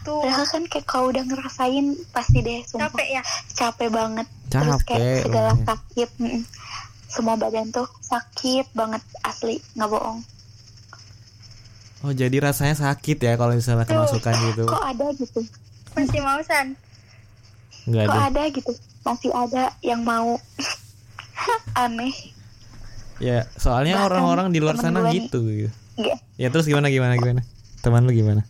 [0.05, 0.21] Tuh.
[0.21, 2.93] Padahal kan kayak kau udah ngerasain pasti deh sumpah.
[2.93, 3.23] Capek ya?
[3.57, 4.27] capek banget.
[4.53, 6.43] Terus kayak Capek segala sakit mm-mm.
[7.09, 9.65] semua badan tuh sakit banget asli.
[9.73, 10.21] Nggak bohong.
[12.05, 13.97] Oh jadi rasanya sakit ya kalau misalnya Tuh.
[13.97, 14.65] kemasukan gitu?
[14.69, 15.41] Kok ada gitu?
[15.97, 16.77] Masih mau San?
[17.85, 18.29] nggak kok ada.
[18.29, 18.73] ada gitu?
[19.05, 20.37] Masih ada yang mau.
[21.81, 22.13] Aneh.
[23.25, 25.29] Ya soalnya orang-orang di luar sana nih.
[25.29, 25.73] gitu gitu.
[26.37, 27.41] Ya terus gimana gimana gimana?
[27.81, 28.43] Teman lu gimana?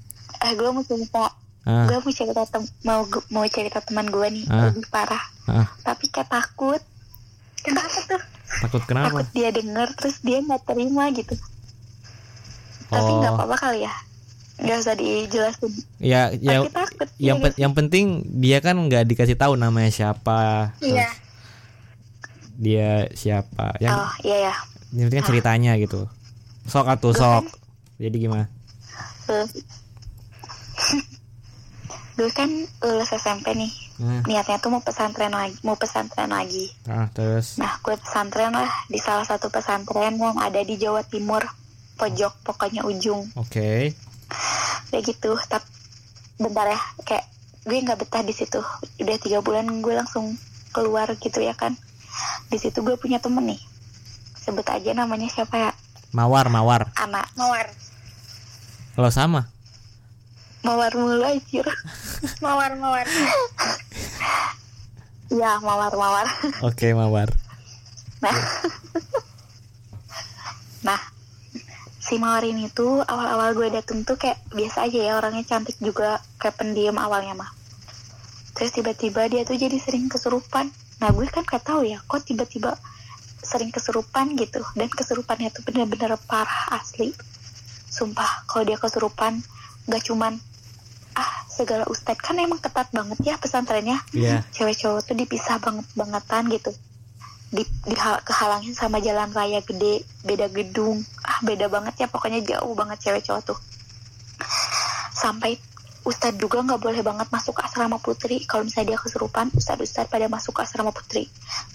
[0.42, 1.30] Eh gue mau cerita
[1.64, 1.86] ah.
[1.86, 4.68] Gue mau cerita tem- mau mau cerita teman gue nih Ah.
[4.68, 5.24] lebih parah.
[5.44, 5.66] Ah.
[5.82, 6.80] Tapi kayak takut.
[7.58, 8.22] Kenapa tuh?
[8.60, 9.08] takut kenapa?
[9.10, 11.34] Takut dia denger terus dia nggak terima gitu.
[12.86, 13.18] Tapi Oh.
[13.18, 13.94] nggak apa-apa kali ya.
[14.56, 15.72] Nggak usah dijelasin.
[15.98, 18.06] Ya ya tapi takut yang iya pe- yang penting
[18.38, 21.08] dia kan nggak dikasih tahu namanya siapa Iya.
[21.08, 21.22] terus
[22.54, 23.74] dia siapa.
[23.78, 24.54] Yang oh iya ya
[24.92, 26.06] yang penting kan ceritanya gitu.
[26.64, 27.44] Sok Gua sok.
[27.96, 28.46] jadi gimana?
[29.26, 29.46] Eh,
[32.14, 32.46] gue kan
[32.78, 33.72] lulus SMP nih.
[33.98, 36.70] Nah, niatnya tuh mau pesantren lagi mau pesantren lagi.
[36.86, 37.58] Ah, terus?
[37.58, 41.42] Nah gue pesantren lah di salah satu pesantren yang ada di Jawa Timur
[41.98, 43.26] pojok pokoknya ujung.
[43.34, 43.94] Oke.
[44.90, 45.66] Kayak gitu tapi
[46.38, 47.26] bentar ya kayak
[47.66, 48.62] gue nggak betah di situ.
[49.02, 50.38] Udah tiga bulan gue langsung
[50.70, 51.74] keluar gitu ya kan.
[52.46, 53.60] Di situ gue punya temen nih.
[54.38, 55.70] Sebut aja namanya siapa ya?
[56.14, 56.94] Mawar mawar.
[56.94, 57.66] Anak Mawar.
[58.94, 59.50] kalau sama
[60.64, 61.66] mawar mulu anjir.
[62.40, 63.06] Mawar, mawar.
[65.28, 66.26] ya mawar mawar.
[66.64, 67.28] Oke mawar.
[68.24, 68.36] Nah.
[70.84, 71.00] Nah
[72.04, 76.20] si mawar ini tuh awal-awal gue dateng tuh kayak biasa aja ya orangnya cantik juga
[76.36, 77.50] kayak pendiam awalnya mah.
[78.52, 80.68] Terus tiba-tiba dia tuh jadi sering kesurupan.
[81.00, 82.76] Nah gue kan gak tahu ya kok tiba-tiba
[83.40, 84.60] sering kesurupan gitu.
[84.76, 87.16] Dan kesurupannya tuh bener-bener parah asli.
[87.88, 89.40] Sumpah kalau dia kesurupan
[89.88, 90.36] gak cuman
[91.14, 92.20] ah segala ustadz.
[92.20, 93.98] Kan emang ketat banget ya pesantrennya.
[94.10, 94.42] Iya.
[94.50, 96.70] cewek cowok tuh dipisah banget bangetan gitu.
[97.54, 101.06] Di, di kehalangin sama jalan raya gede beda gedung.
[101.22, 103.58] Ah beda banget ya pokoknya jauh banget cewek cowok tuh.
[105.14, 105.56] Sampai
[106.04, 108.44] Ustadz juga nggak boleh banget masuk ke asrama putri.
[108.44, 111.30] Kalau misalnya dia kesurupan Ustadz Ustadz pada masuk ke asrama putri.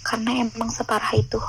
[0.05, 1.41] Karena emang separah itu.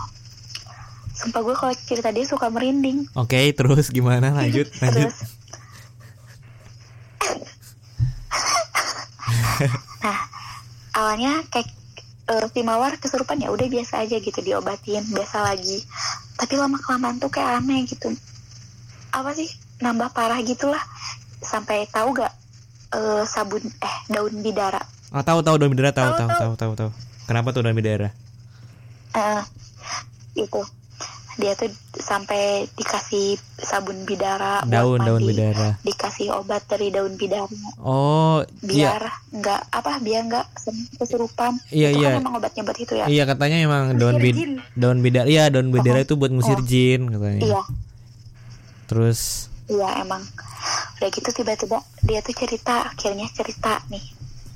[1.13, 3.05] Sumpah gue kalau cerita dia suka merinding.
[3.13, 4.33] Oke, terus gimana?
[4.33, 5.13] Lanjut, lanjut.
[5.13, 5.29] Terus
[10.01, 10.19] Nah,
[10.97, 11.69] awalnya kayak
[12.31, 15.85] eh, si Mawar kesurupan ya udah biasa aja gitu diobatin, biasa lagi.
[16.41, 18.11] Tapi lama kelamaan tuh kayak aneh gitu.
[19.13, 19.51] Apa sih?
[19.85, 20.81] Nambah parah gitulah.
[21.41, 22.33] Sampai tahu gak
[22.97, 24.81] eh, sabun eh daun bidara.
[25.13, 26.91] Oh, tahu tahu daun bidara tahu Tahu, tahu tahu tahu tahu.
[27.29, 28.11] Kenapa tuh daun bidara?
[29.11, 29.43] Eh,
[30.39, 30.63] itu
[31.41, 35.81] dia tuh sampai dikasih sabun bidara Daun daun mandi, bidara.
[35.81, 38.95] dikasih obat dari daun bidara Oh, iya.
[38.95, 40.47] biar nggak apa biar nggak
[40.97, 42.09] kesurupan Iya, itu iya.
[42.11, 44.53] kan emang obatnya buat itu ya Iya, katanya emang daun bid jin.
[44.75, 45.25] daun bidara.
[45.25, 46.63] Iya, daun bidara itu buat ngusir Oh.
[46.63, 47.41] jin katanya.
[47.43, 47.63] iya
[48.87, 50.23] Terus iya emang
[50.97, 54.03] udah gitu tiba-tiba dia tuh cerita akhirnya cerita nih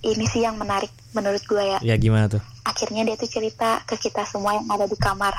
[0.04, 2.42] ini sih yang menarik menurut gue ya ya gimana tuh?
[2.62, 5.32] akhirnya dia tuh cerita ke kita semua yang ada di kamar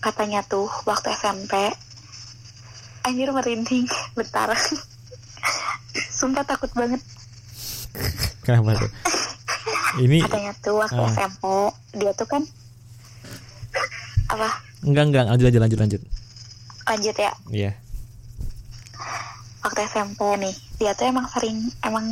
[0.00, 1.52] katanya tuh waktu SMP
[3.02, 3.84] anjir merinding
[4.16, 4.48] bentar
[6.10, 7.00] sumpah takut banget
[8.40, 8.90] Kenapa tuh?
[10.00, 11.10] Ini katanya tuh waktu Ah.
[11.10, 11.42] SMP
[11.92, 12.42] dia tuh kan
[14.26, 14.48] apa
[14.80, 16.02] enggak enggak lanjut aja lanjut lanjut.
[16.82, 17.70] lanjut ya Iya.
[19.60, 22.06] waktu SMP nih dia tuh emang sering emang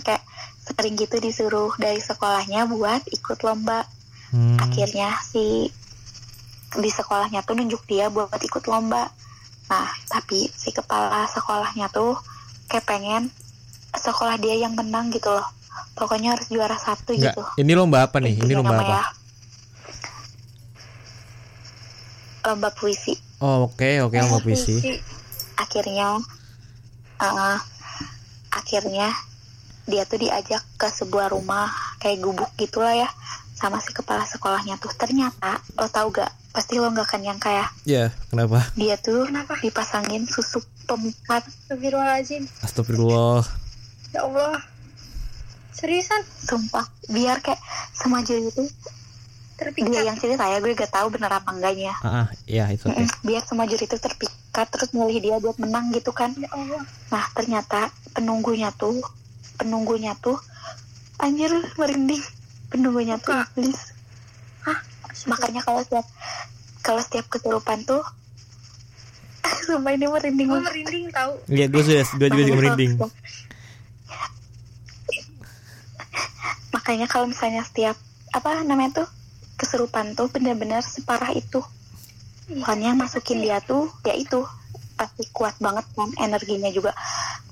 [0.00, 0.22] kayak
[0.62, 3.84] sering gitu disuruh dari sekolahnya buat ikut lomba
[4.26, 4.58] Hmm.
[4.58, 5.70] akhirnya si
[6.74, 9.06] di sekolahnya tuh nunjuk dia buat ikut lomba
[9.66, 12.14] nah tapi si kepala sekolahnya tuh
[12.66, 13.22] kayak pengen
[13.94, 15.46] sekolah dia yang menang gitu loh
[15.94, 18.36] pokoknya harus juara satu Enggak, gitu ini lomba apa nih?
[18.36, 19.02] Ini Intinya lomba apa?
[22.46, 24.80] lomba puisi Oh, oke, oke, lomba puisi.
[25.60, 26.16] akhirnya
[27.20, 27.58] uh,
[28.48, 29.12] akhirnya
[29.84, 31.68] dia tuh diajak ke sebuah rumah
[32.00, 33.08] kayak gubuk gitulah ya
[33.52, 37.66] sama si kepala sekolahnya tuh ternyata lo tau gak pasti lo gak akan nyangka ya
[37.84, 38.64] Ya, kenapa?
[38.72, 39.28] dia tuh
[39.60, 42.48] dipasangin susu pemikat Astagfirullahaladzim.
[42.62, 43.44] Astagfirullah.
[44.10, 44.56] Ya Allah.
[45.70, 46.24] Seriusan?
[46.40, 47.60] sumpah biar kayak
[47.92, 48.72] semaju itu dia
[49.58, 50.02] Terpikat.
[50.02, 52.86] yang cerita ya gue gak tahu bener apa enggaknya Ah, ah, ya itu.
[52.86, 56.80] Mm-mm, biar semaju itu terpikat terus milih dia buat menang gitu kan Ya Allah.
[57.10, 59.00] Nah ternyata penunggunya tuh
[59.56, 60.40] penunggunya tuh
[61.18, 62.20] anjir merinding
[62.68, 63.92] penunggunya tuh iblis.
[64.62, 64.76] Hah?
[65.24, 66.04] Makanya kalau setiap
[66.84, 68.04] kalau setiap kesurupan tuh
[69.66, 71.32] sumpah ini merinding Gue merinding tahu.
[71.48, 72.92] Iya, gue sudah, gue juga kalau- merinding.
[76.76, 77.96] Makanya kalau misalnya setiap
[78.30, 79.08] apa namanya tuh
[79.56, 81.64] kesurupan tuh benar-benar separah itu.
[82.52, 84.44] Makanya masukin dia tuh ya itu
[84.96, 86.96] pasti kuat banget kan energinya juga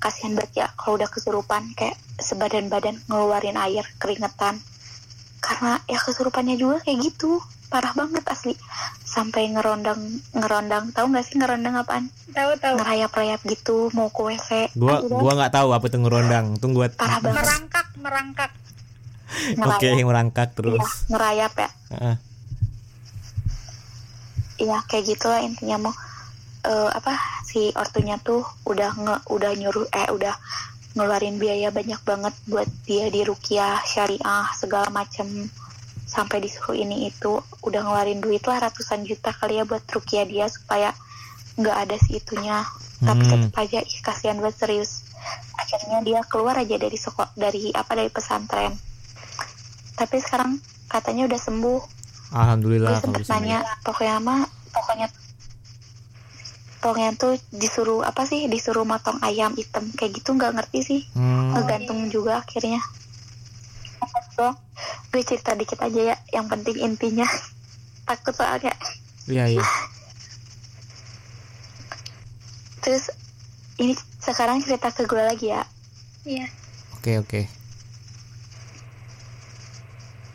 [0.01, 4.57] kasihan banget ya kalau udah kesurupan kayak sebadan-badan ngeluarin air keringetan
[5.45, 7.37] karena ya kesurupannya juga kayak gitu
[7.75, 8.53] parah banget asli
[9.03, 9.99] sampai ngerondang
[10.31, 12.75] ngerondang tahu nggak sih ngerondang apaan Tahu tahu.
[12.79, 16.45] ngerayap-rayap gitu mau ke WC Gua udah, gua nggak tahu apa itu ngerondang.
[16.55, 18.51] Tunggu buat parah banget Merangkak, merangkak.
[19.55, 20.87] Oke, ngerayap merangkak terus.
[21.07, 22.15] ngerayap ya Heeh.
[24.57, 25.93] Iya kayak gitulah intinya mau
[26.63, 30.31] eh, apa si ortunya tuh udah nge udah nyuruh eh udah
[30.95, 35.51] ngeluarin biaya banyak banget buat dia di rukiah syariah segala macem
[36.15, 40.47] sampai disuruh ini itu udah ngeluarin duit lah ratusan juta kali ya buat rukiah dia
[40.47, 40.95] supaya
[41.59, 42.63] nggak ada si itunya.
[43.03, 43.31] Tapi Hmm.
[43.51, 45.03] tetap aja ih kasihan banget serius.
[45.59, 48.71] Akhirnya dia keluar aja dari sekolah dari apa dari pesantren.
[49.99, 50.55] Tapi sekarang
[50.87, 51.79] katanya udah sembuh.
[51.83, 54.39] Gue Alhamdulillah kalau sempet nanya pokoknya mah
[54.71, 55.07] pokoknya
[56.79, 59.91] pokoknya tuh disuruh apa sih disuruh motong ayam hitam.
[59.99, 61.01] Kayak gitu nggak ngerti sih.
[61.11, 61.51] Hmm.
[61.55, 62.79] ngegantung juga akhirnya
[64.31, 64.51] so,
[65.09, 67.25] gue cerita dikit aja ya yang penting intinya
[68.07, 68.73] takut soalnya
[69.25, 69.65] Iya, iya.
[72.79, 73.09] terus
[73.77, 75.63] ini sekarang cerita ke gue lagi ya
[76.23, 76.45] Iya.
[76.95, 77.41] Oke, oke.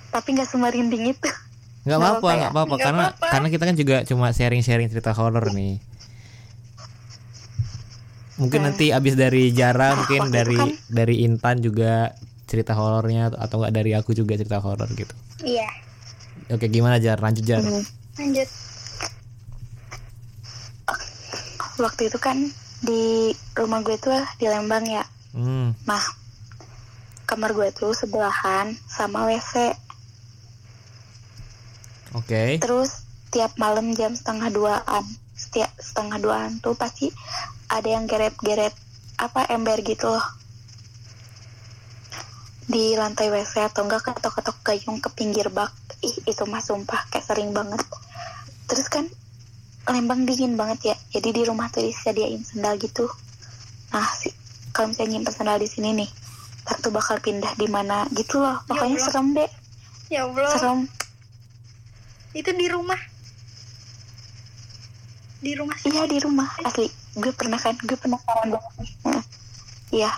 [0.09, 1.31] tapi nggak semerinding itu
[1.81, 2.37] Nggak apa-apa, ya?
[2.37, 3.27] nggak apa-apa karena apa-apa.
[3.31, 5.81] karena kita kan juga cuma sharing-sharing cerita horor nih.
[8.37, 12.17] mungkin nanti abis dari Jara Nah, mungkin dari kan- dari Intan juga
[12.51, 15.71] cerita horornya atau enggak dari aku juga cerita horor gitu Iya.
[16.51, 17.87] oke gimana Jar lanjut Jar Hmm.
[18.19, 18.49] Lanjut.
[21.81, 22.37] waktu itu kan
[22.81, 25.01] di rumah gue tuh di Lembang ya
[25.33, 25.87] hmm.
[25.87, 26.03] nah
[27.25, 29.73] kamar gue tuh sebelahan sama WC
[32.13, 37.09] oke terus tiap malam jam setengah duaan setiap setengah duaan tuh pasti
[37.71, 38.75] ada yang geret-geret
[39.17, 40.27] apa ember gitu loh
[42.71, 45.75] di lantai WC atau enggak ketok-ketok gayung ke pinggir bak
[46.07, 47.83] ih itu mah sumpah kayak sering banget
[48.71, 49.11] terus kan
[49.91, 53.11] Lembang dingin banget ya jadi di rumah tuh disediain sendal gitu
[53.91, 54.31] nah si,
[54.71, 56.11] kalau misalnya nyimpen sendal di sini nih
[56.63, 59.07] ntar tuh bakal pindah di mana gitu loh pokoknya Allah.
[59.11, 59.51] serem deh
[60.11, 60.51] Ya Allah.
[60.55, 60.91] serem
[62.31, 62.99] Itu di rumah.
[65.43, 65.91] Di rumah sih.
[65.91, 66.87] Iya di rumah asli.
[67.19, 68.91] Gue pernah kan, gue penasaran banget nih.
[69.03, 69.25] Heeh.
[69.91, 70.11] Iya,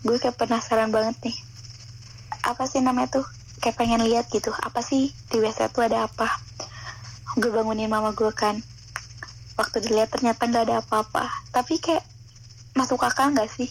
[0.00, 1.36] gue kayak penasaran banget nih.
[2.48, 3.26] Apa sih namanya tuh?
[3.60, 4.48] Kayak pengen lihat gitu.
[4.54, 6.28] Apa sih di WC tuh ada apa?
[7.36, 8.56] Gue bangunin mama gue kan.
[9.54, 11.28] Waktu dilihat ternyata nggak ada apa-apa.
[11.50, 12.02] Tapi kayak
[12.72, 13.68] masuk akal nggak sih?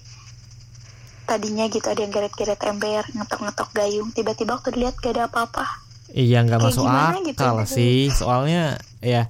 [1.25, 4.09] Tadinya gitu ada yang geret-geret ember, ngetok-ngetok gayung.
[4.11, 5.65] Tiba-tiba waktu dilihat gak ada apa-apa.
[6.07, 7.65] iya nggak Kayak masuk gimana gitu akal ya?
[7.67, 8.63] sih soalnya
[9.03, 9.27] ya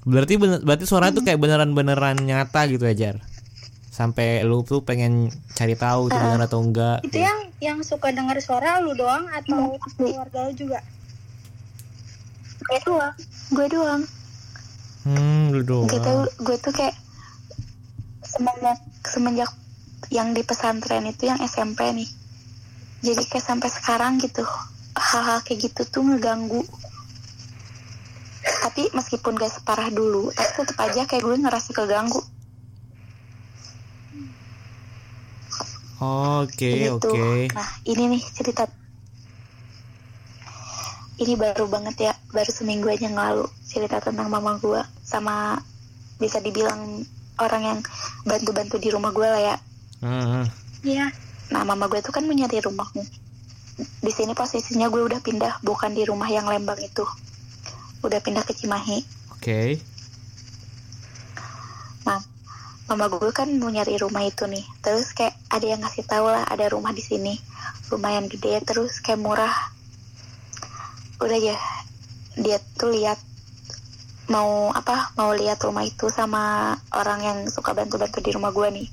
[0.00, 3.16] berarti bener, berarti suara itu kayak beneran beneran nyata gitu ya Jar
[3.90, 8.78] sampai lu tuh pengen cari tahu benar atau enggak Itu yang yang suka dengar suara
[8.78, 10.14] lu doang atau asli.
[10.14, 10.78] keluarga lu juga?
[12.62, 13.14] Gue doang.
[13.50, 14.02] Gue doang.
[15.00, 16.12] hmm lu doang gitu
[16.44, 16.92] gue tuh kayak
[18.20, 19.50] semenjak semenjak
[20.12, 22.04] yang di pesantren itu yang SMP nih
[23.00, 24.44] jadi kayak sampai sekarang gitu
[24.92, 26.62] hal-hal kayak gitu tuh ngeganggu
[28.60, 32.20] tapi meskipun gak separah dulu tapi tetep aja kayak gue ngerasa keganggu
[36.00, 38.64] oke gitu oke nah ini nih cerita
[41.20, 45.60] ini baru banget ya baru seminggu aja yang lalu cerita tentang mama gue sama
[46.16, 47.04] bisa dibilang
[47.40, 47.78] orang yang
[48.24, 49.56] bantu-bantu di rumah gue lah ya
[50.80, 51.12] Iya.
[51.52, 53.04] Nah, mama gue tuh kan menyari rumahmu.
[54.00, 57.04] Di sini posisinya gue udah pindah, bukan di rumah yang Lembang itu.
[58.00, 59.04] Udah pindah ke Cimahi.
[59.36, 59.89] oke Nah,
[62.90, 64.66] mama gue kan mau nyari rumah itu nih.
[64.82, 67.38] Terus kayak ada yang ngasih tahu lah ada rumah di sini.
[67.88, 69.54] Lumayan gede, terus kayak murah.
[71.18, 71.56] Udah ya,
[72.34, 73.18] dia tuh lihat
[74.26, 78.86] mau apa mau lihat rumah itu sama orang yang suka bantu-bantu di rumah gue nih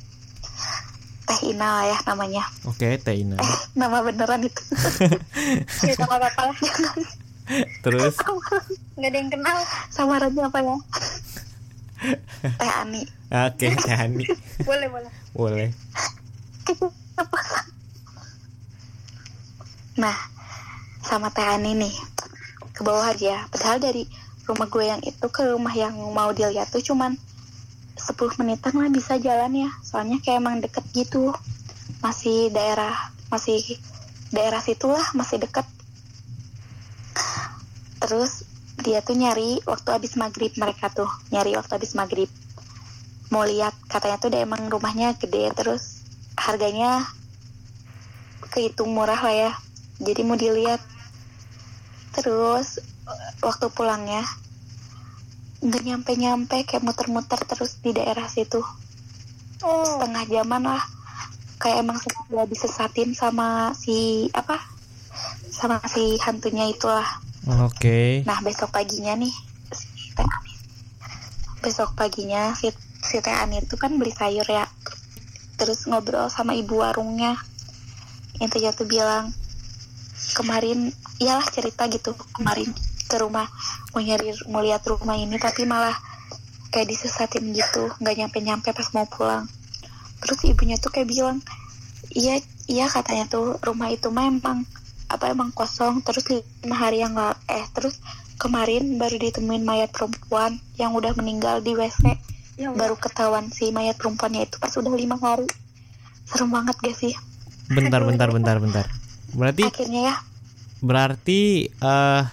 [1.30, 3.38] Teh Ina lah ya namanya oke Teina
[3.78, 4.58] nama beneran itu
[5.94, 6.58] nggak apa-apa lah.
[7.86, 8.18] terus
[8.98, 9.58] Nggak ada yang kenal.
[9.94, 10.76] samarannya apa ya
[12.58, 13.68] Teh Ani oke
[14.00, 14.26] Hani
[14.64, 15.12] Boleh boleh.
[15.36, 15.70] boleh.
[19.98, 20.18] Nah
[21.02, 21.96] sama Teh Ani nih
[22.76, 23.48] ke bawah aja.
[23.50, 24.04] Padahal dari
[24.46, 27.18] rumah gue yang itu ke rumah yang mau dilihat tuh cuman
[27.98, 29.70] 10 menitan lah bisa jalan ya.
[29.82, 31.34] Soalnya kayak emang deket gitu.
[32.04, 32.94] Masih daerah
[33.34, 33.60] masih
[34.30, 35.66] daerah situlah masih deket.
[38.04, 38.46] Terus
[38.86, 41.10] dia tuh nyari waktu habis maghrib mereka tuh.
[41.34, 42.30] Nyari waktu habis maghrib
[43.28, 46.04] mau lihat katanya tuh dia emang rumahnya gede terus
[46.38, 47.04] harganya
[48.54, 49.52] kehitung murah lah ya.
[50.00, 50.80] Jadi mau dilihat.
[52.16, 52.82] Terus
[53.44, 54.26] waktu pulangnya
[55.58, 58.62] nggak nyampe nyampe kayak muter-muter terus di daerah situ.
[59.66, 59.82] Oh.
[59.86, 60.84] setengah jaman lah.
[61.58, 64.62] Kayak emang sengaja disesatin sama si apa?
[65.50, 67.06] Sama si hantunya itulah.
[67.66, 68.22] Oke.
[68.26, 69.34] Nah besok paginya nih.
[71.66, 72.70] Besok paginya si
[73.04, 74.66] si Teh Ani itu kan beli sayur ya.
[75.58, 77.38] Terus ngobrol sama ibu warungnya.
[78.38, 79.34] Tuh tuh bilang
[80.38, 82.70] kemarin iyalah cerita gitu kemarin
[83.08, 83.48] ke rumah
[83.94, 85.94] mau nyari mau lihat rumah ini tapi malah
[86.70, 89.50] kayak disesatin gitu nggak nyampe nyampe pas mau pulang.
[90.22, 91.42] Terus ibunya tuh kayak bilang
[92.14, 92.38] iya
[92.70, 94.68] iya katanya tuh rumah itu mah emang
[95.08, 97.98] apa emang kosong terus lima hari yang lalu eh terus
[98.36, 102.20] kemarin baru ditemuin mayat perempuan yang udah meninggal di WC
[102.58, 105.46] Ya baru ketahuan si mayat perempuannya itu pas udah lima hari.
[106.26, 107.14] Serem banget gak sih?
[107.70, 108.86] Bentar bentar bentar bentar.
[109.38, 110.16] Berarti akhirnya ya.
[110.78, 112.24] berarti eh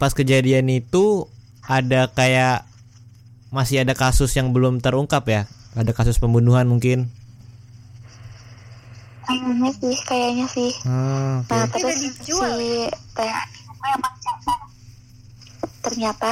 [0.00, 1.28] pas kejadian itu
[1.64, 2.64] ada kayak
[3.52, 5.42] masih ada kasus yang belum terungkap ya?
[5.76, 7.12] Ada kasus pembunuhan mungkin?
[9.28, 10.70] Kayaknya sih kayaknya sih.
[10.88, 11.52] Hmm, oke.
[11.52, 12.72] Nah Tapi terus dijual si
[13.12, 13.32] Teh
[13.92, 14.60] emang cacat.
[15.84, 16.30] Ternyata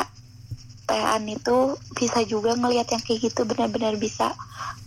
[0.98, 4.34] Ani itu bisa juga ngelihat yang kayak gitu benar-benar bisa.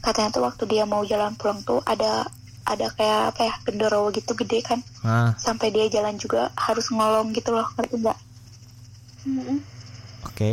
[0.03, 2.27] katanya tuh waktu dia mau jalan pulang tuh ada
[2.67, 4.79] ada kayak apa ya gendero gitu gede kan.
[4.99, 5.31] Ah.
[5.39, 8.19] Sampai dia jalan juga harus ngolong gitu loh ngerti nggak?
[9.23, 9.59] Mm-mm.
[10.27, 10.51] oke.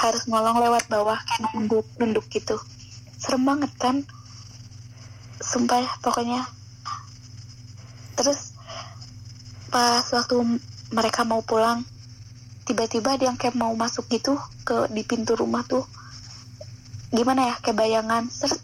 [0.00, 2.56] Harus ngolong lewat bawah kayak nunduk nunduk gitu.
[3.20, 4.00] Serem banget kan?
[5.40, 6.40] Sumpah ya, pokoknya.
[8.16, 8.56] Terus
[9.68, 10.60] pas waktu
[10.92, 11.84] mereka mau pulang
[12.70, 15.82] tiba-tiba ada yang kayak mau masuk gitu ke di pintu rumah tuh.
[17.10, 18.30] Gimana ya kayak bayangan.
[18.30, 18.62] Seret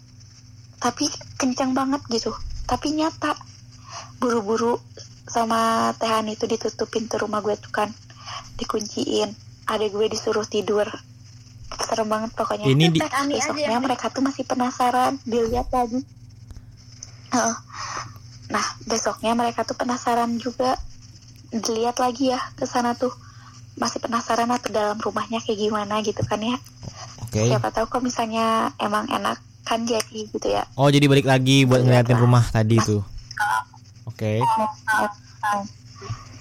[0.79, 2.31] tapi kencang banget gitu.
[2.63, 3.35] Tapi nyata
[4.23, 4.79] buru-buru
[5.27, 7.91] sama Tehan itu ditutup pintu rumah gue tuh kan.
[8.55, 9.35] Dikunciin.
[9.67, 10.87] Ada gue disuruh tidur.
[11.83, 12.63] Serem banget pokoknya.
[12.63, 15.19] Ini di- aja besoknya mereka tuh masih penasaran.
[15.27, 15.99] Dilihat lagi.
[17.27, 17.57] Heeh.
[18.47, 20.79] nah besoknya mereka tuh penasaran juga.
[21.51, 23.26] Dilihat lagi ya ke sana tuh
[23.77, 26.57] masih penasaran atau dalam rumahnya kayak gimana gitu kan ya.
[27.23, 27.45] Oke.
[27.45, 30.65] Siapa tahu kalau misalnya emang enak kan jadi gitu ya.
[30.73, 33.05] Oh jadi balik lagi buat ngeliatin rumah tadi tuh.
[34.09, 34.41] Oke.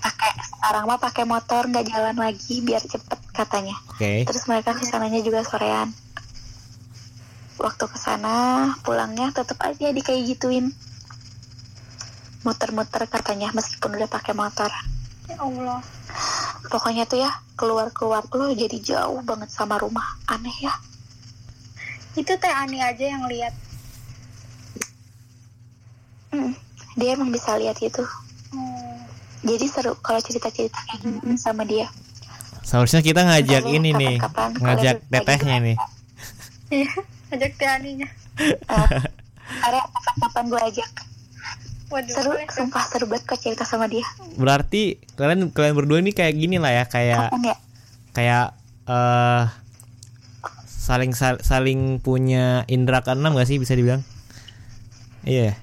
[0.01, 3.76] Pakai sekarang mah pakai motor nggak jalan lagi biar cepet katanya.
[3.93, 4.24] Oke.
[4.24, 5.93] Terus mereka ke sananya juga sorean.
[7.61, 10.72] Waktu ke sana pulangnya tetap aja di kayak gituin.
[12.47, 14.70] Muter-muter katanya meskipun udah pakai motor
[15.27, 15.81] ya Allah.
[16.66, 20.05] Pokoknya tuh ya keluar-keluar tuh jadi jauh banget sama rumah.
[20.27, 20.74] Aneh ya.
[22.16, 23.55] Itu teh Ani aja yang lihat.
[26.35, 26.53] Mm,
[26.99, 28.03] dia emang bisa lihat itu
[28.51, 28.99] oh.
[29.47, 31.87] jadi seru kalau cerita-cerita kayak gini sama dia.
[32.66, 35.77] Seharusnya kita ngajak Makanya ini nih kapan-kapan kalau ngajak lagi tetehnya nih.
[36.66, 36.93] Iya
[37.31, 38.09] ajak teh Aninya.
[39.62, 40.91] Karena kapan-kapan gue ajak
[41.87, 44.03] waduh seru sumpah seru banget kok cerita sama dia.
[44.34, 47.57] Berarti kalian kalian berdua ini kayak gini lah ya kayak kapan ya?
[48.12, 48.47] kayak
[48.87, 49.45] eh
[50.66, 54.03] saling sal- saling punya indera keenam gak sih bisa dibilang?
[55.22, 55.55] Iya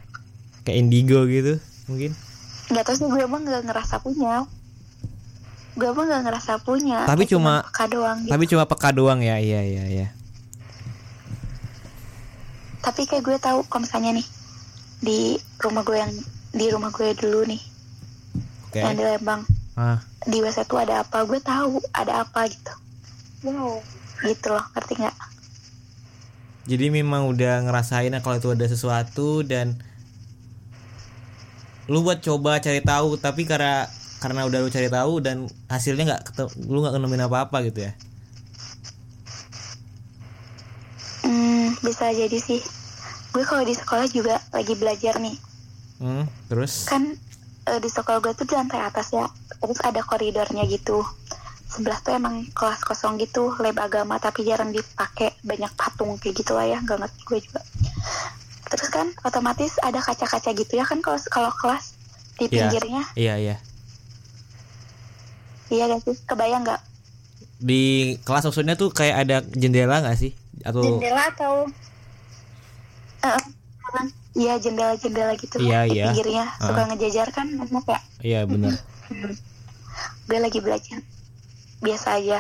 [0.62, 2.16] kayak indigo gitu mungkin.
[2.66, 4.48] Nggak tahu sih gue emang nggak ngerasa punya.
[5.74, 8.32] Gue emang nggak ngerasa punya Tapi Kayak cuma- peka doang gitu.
[8.32, 10.08] tapi cuma peka doang ya iya iya iya.
[12.80, 14.28] Tapi kayak gue tahu kalau misalnya nih
[15.04, 16.14] di rumah gue yang
[16.56, 17.62] di rumah gue dulu nih.
[18.72, 18.80] Oke.
[18.80, 19.42] Yang di Lembang.
[19.76, 20.00] Ah.
[20.24, 21.28] Di WC tuh ada apa?
[21.28, 22.74] Gue tahu ada apa gitu.
[23.44, 23.84] Wow.
[24.24, 25.18] Gitu loh ngerti nggak?
[26.64, 29.76] Jadi memang udah ngerasain kalau itu ada sesuatu dan
[31.92, 33.92] lu buat coba cari tahu tapi karena
[34.24, 36.24] karena udah lu cari tahu dan hasilnya nggak
[36.72, 37.92] lu nggak nemuin apa apa gitu ya?
[41.28, 42.64] Hmm, bisa jadi sih
[43.34, 45.34] gue kalau di sekolah juga lagi belajar nih.
[45.98, 46.86] Hmm, terus?
[46.86, 47.18] Kan
[47.66, 49.26] eh, di sekolah gue tuh di lantai atas ya.
[49.58, 51.02] Terus ada koridornya gitu.
[51.66, 55.34] Sebelah tuh emang kelas kosong gitu lab agama tapi jarang dipakai.
[55.42, 57.62] Banyak patung kayak gitu lah ya nggak ngerti gue juga.
[58.70, 61.98] Terus kan otomatis ada kaca-kaca gitu ya kan kalau kalau kelas
[62.38, 62.70] di Iya.
[62.70, 63.02] pinggirnya?
[63.14, 63.56] Iya iya.
[65.70, 66.16] Iya gak sih?
[66.26, 66.82] Kebayang nggak?
[67.58, 67.82] Di
[68.22, 70.32] kelas maksudnya tuh kayak ada jendela nggak sih?
[70.62, 71.66] Atau jendela atau
[73.24, 73.40] Eh,
[73.86, 74.08] kan?
[74.34, 76.06] iya jendela-jendela gitu Iya, di iya.
[76.10, 76.46] pinggirnya.
[76.58, 76.88] Suka Ah.
[76.90, 78.74] ngejajar kan enak ya iya benar.
[80.28, 81.00] Gue lagi belajar.
[81.80, 82.40] Biasa aja.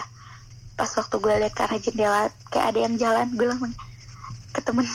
[0.73, 3.73] Pas waktu gue lihat arah jendela kayak ada yang jalan gue langsung
[4.49, 4.85] ke temen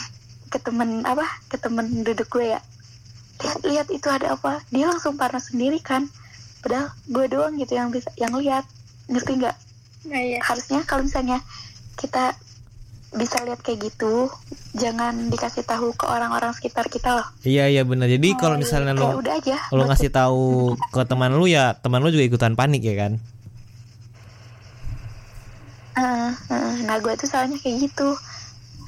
[0.48, 1.24] ke temen apa?
[1.46, 2.60] Ke temen duduk gue ya.
[3.38, 4.58] Lihat lihat itu ada apa?
[4.68, 6.10] Dia langsung panas sendiri kan.
[6.58, 8.66] Padahal gue doang gitu yang bisa yang lihat.
[9.06, 9.56] Ngerti nggak?
[10.10, 10.38] Nah, iya.
[10.42, 11.38] Harusnya kalau misalnya
[11.94, 12.34] kita
[13.08, 14.28] bisa lihat kayak gitu
[14.76, 17.28] jangan dikasih tahu ke orang-orang sekitar kita loh.
[17.40, 18.04] Iya iya benar.
[18.04, 19.56] Jadi kalau misalnya kayak lu udah aja.
[19.72, 23.12] lu ngasih tahu ke teman lu ya teman lu juga ikutan panik ya kan?
[26.84, 28.16] Nah gue tuh soalnya kayak gitu.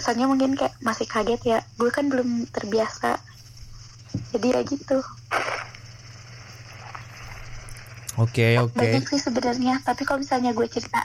[0.01, 1.59] Soalnya mungkin kayak masih kaget ya.
[1.81, 3.21] Gue kan belum terbiasa.
[4.37, 4.99] Jadi ya gitu.
[8.21, 8.77] Oke oke.
[8.77, 9.81] Banyak sih sebenarnya.
[9.81, 11.05] Tapi kalau misalnya gue cerita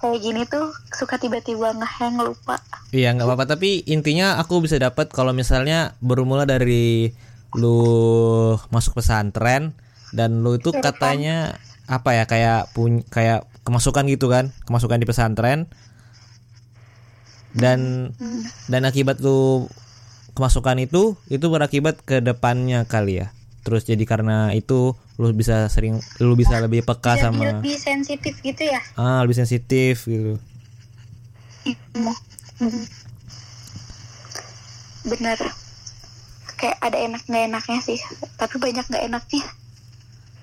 [0.00, 2.56] kayak gini tuh suka tiba-tiba ngehang lupa.
[2.90, 3.44] Iya nggak apa-apa.
[3.56, 7.12] Tapi intinya aku bisa dapat kalau misalnya bermula dari
[7.54, 9.76] lu masuk pesantren
[10.16, 15.68] dan lu itu katanya apa ya kayak pun kayak kemasukan gitu kan kemasukan di pesantren.
[17.50, 18.10] Dan
[18.70, 19.68] dan akibat lu
[20.32, 26.00] kemasukan itu itu berakibat ke depannya kali ya terus jadi karena itu lu bisa sering
[26.18, 28.80] lu bisa lebih peka jadi sama lebih sensitif gitu ya?
[28.94, 30.40] Ah lebih sensitif gitu.
[35.02, 35.38] Bener.
[36.54, 37.98] Kayak ada enak nggak enaknya sih.
[38.36, 39.44] Tapi banyak nggak enaknya.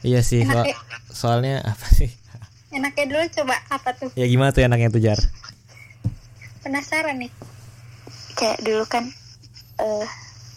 [0.01, 0.77] Iya sih Enak soal- ya?
[1.09, 2.09] soalnya apa sih?
[2.69, 4.09] Enaknya dulu coba apa tuh?
[4.13, 5.17] Ya gimana tuh enaknya tuh jar?
[6.61, 7.31] Penasaran nih.
[8.33, 9.09] Kayak dulu kan
[9.77, 10.05] eh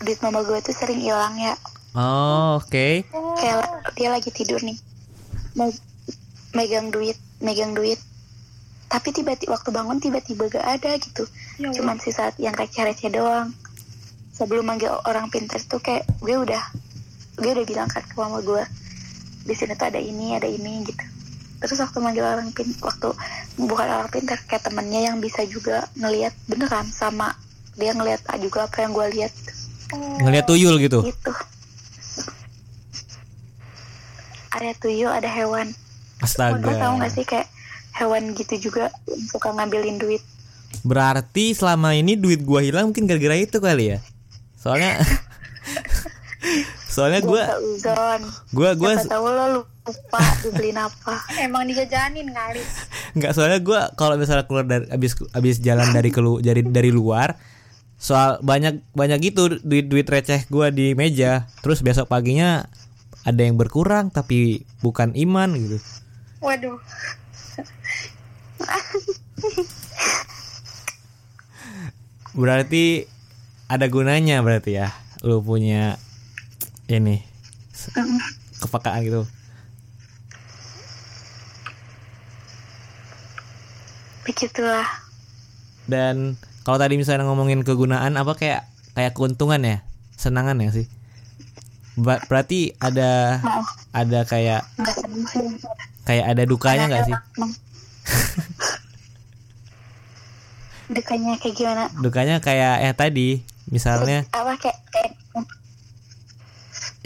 [0.01, 1.53] duit mama gue tuh sering hilang ya
[1.91, 3.03] Oh, oke.
[3.43, 3.67] kayak
[3.99, 4.79] dia lagi tidur nih.
[5.59, 5.83] Me-
[6.55, 7.99] megang duit megang duit.
[8.91, 11.27] Tapi tiba-tiba waktu bangun tiba-tiba gak ada gitu.
[11.59, 13.51] Ya cuman sisa yang receh-receh doang.
[14.35, 16.63] Sebelum manggil orang pintar tuh kayak gue udah
[17.41, 18.63] gue udah bilang kan ke mama gue
[19.47, 21.05] di sini tuh ada ini ada ini gitu.
[21.61, 23.11] Terus waktu manggil orang pin waktu
[23.59, 27.35] bukan orang pintar kayak temennya yang bisa juga ngelihat beneran sama
[27.79, 29.33] dia ngelihat juga apa yang gue lihat.
[30.23, 31.03] Ngeliat tuyul gitu.
[31.03, 31.35] gitu
[34.51, 35.71] ada tuyul ada hewan
[36.21, 37.01] Lo tau Astaga.
[37.01, 37.49] gak sih kayak
[37.97, 38.93] hewan gitu juga
[39.29, 40.21] suka ngambilin duit
[40.81, 43.99] Berarti selama ini duit gua hilang mungkin gara-gara itu kali ya.
[44.55, 45.03] Soalnya
[46.91, 47.43] Soalnya gue
[47.83, 48.19] gua
[48.51, 49.45] gua gua siapa tahu lo
[49.85, 52.63] lupa dibeliin apa Emang dijajanin kali.
[53.11, 57.35] nggak soalnya gua kalau misalnya keluar dari abis abis jalan dari kelu dari dari luar
[57.99, 62.71] soal banyak banyak gitu duit duit receh gua di meja terus besok paginya
[63.31, 65.79] ada yang berkurang tapi bukan iman gitu.
[66.43, 66.79] Waduh.
[72.31, 73.11] berarti
[73.67, 74.95] ada gunanya berarti ya
[75.27, 75.99] lu punya
[76.87, 77.25] ini
[78.61, 79.23] kepekaan gitu.
[84.27, 84.87] Begitulah.
[85.89, 89.79] Dan kalau tadi misalnya ngomongin kegunaan apa kayak kayak keuntungan ya?
[90.21, 91.00] Senangan ya sih
[92.01, 94.65] berarti ada mau ada kayak
[96.09, 97.17] kayak ada dukanya nggak sih?
[100.91, 101.87] Dukanya kayak gimana?
[102.03, 104.27] Dukanya kayak eh tadi misalnya.
[104.35, 105.15] Apa kayak, kayak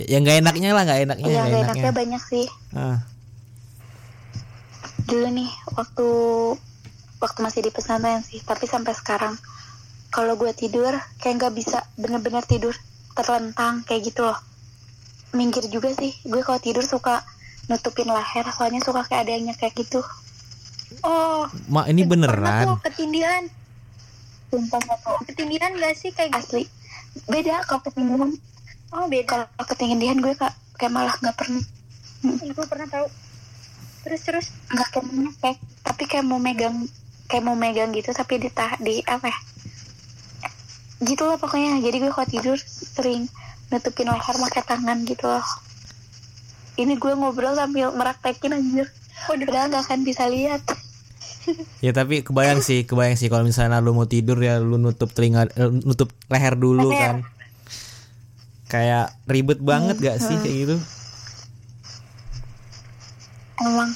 [0.09, 1.83] yang nggak enaknya lah nggak enaknya yang nggak gak enaknya.
[1.85, 2.47] enaknya banyak sih.
[2.73, 2.99] Ah.
[5.05, 6.09] Dulu nih waktu
[7.21, 9.37] waktu masih di pesantren sih tapi sampai sekarang
[10.13, 12.77] kalau gue tidur kayak nggak bisa bener-bener tidur
[13.17, 14.39] terlentang kayak gitu loh
[15.35, 17.21] minggir juga sih gue kalau tidur suka
[17.67, 20.01] nutupin leher soalnya suka kayak adanya kayak gitu
[21.03, 23.51] Oh, mak ini beneran tuh ketindihan.
[24.47, 24.79] sumpah.
[25.27, 26.63] Ketindihan gak sih kayak gitu?
[26.63, 26.65] asli
[27.27, 28.31] beda kalau ketinggian
[28.95, 29.27] Oh, beda.
[29.51, 31.61] kalau ketinggian gue kak kayak malah nggak pernah
[32.25, 33.07] Ibu pernah tahu.
[34.07, 36.87] Terus terus nggak kayak kayak tapi kayak mau megang
[37.27, 39.39] kayak mau megang gitu tapi di tah di apa ya
[41.05, 43.29] gitu loh pokoknya jadi gue kalau tidur sering
[43.69, 45.47] nutupin leher pakai tangan gitu loh.
[46.75, 48.91] Ini gue ngobrol sambil meraktekin anjir.
[49.25, 50.63] Padahal nggak akan bisa lihat.
[51.85, 55.45] Ya tapi kebayang sih kebayang sih kalau misalnya lu mau tidur ya lu nutup telinga
[55.53, 56.97] eh, nutup leher dulu Leher.
[56.97, 57.17] kan.
[58.65, 60.77] Kayak ribet banget gak sih kayak gitu?
[63.61, 63.93] Emang.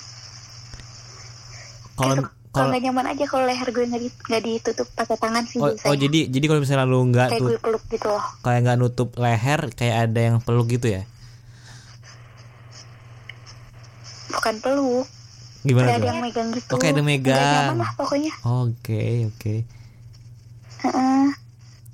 [1.97, 5.45] Kalau Kayak kalau nggak nyaman aja kalau leher gue nggak di- nggak ditutup pakai tangan
[5.47, 5.89] sih oh, biasanya.
[5.89, 8.25] oh jadi jadi kalau misalnya lu nggak kayak tuh gue peluk gitu loh.
[8.43, 11.03] kayak nggak nutup leher kayak ada yang peluk gitu ya?
[14.29, 15.07] Bukan peluk.
[15.67, 16.71] Gimana kayak ada yang megang gitu.
[16.75, 17.75] Oh, kayak ada megang.
[17.75, 18.33] nyaman lah pokoknya.
[18.47, 19.55] Oke oke.
[20.79, 21.27] Heeh.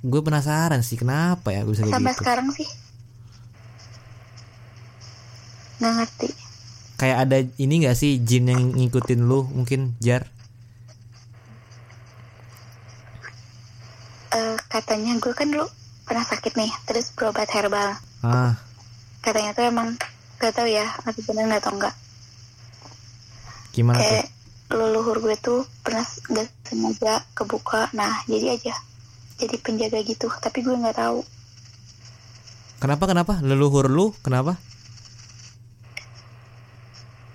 [0.05, 2.21] gue penasaran sih kenapa ya bisa kayak sampai gitu?
[2.21, 2.69] sekarang sih.
[5.81, 6.29] Nggak ngerti.
[6.95, 10.31] Kayak ada ini gak sih jin yang ngikutin lu mungkin jar
[14.35, 15.63] Eh, katanya gue kan dulu
[16.03, 17.95] pernah sakit nih terus berobat herbal.
[18.19, 18.59] Ah.
[19.23, 19.95] Katanya tuh emang
[20.43, 21.95] gak tahu ya masih bener nggak tau nggak.
[23.71, 24.03] Gimana tuh?
[24.03, 24.27] kayak
[24.75, 27.87] leluhur gue tuh pernah nggak sengaja kebuka.
[27.95, 28.75] Nah jadi aja
[29.39, 31.23] jadi penjaga gitu tapi gue nggak tahu.
[32.83, 33.39] Kenapa kenapa?
[33.39, 34.59] Leluhur lu kenapa?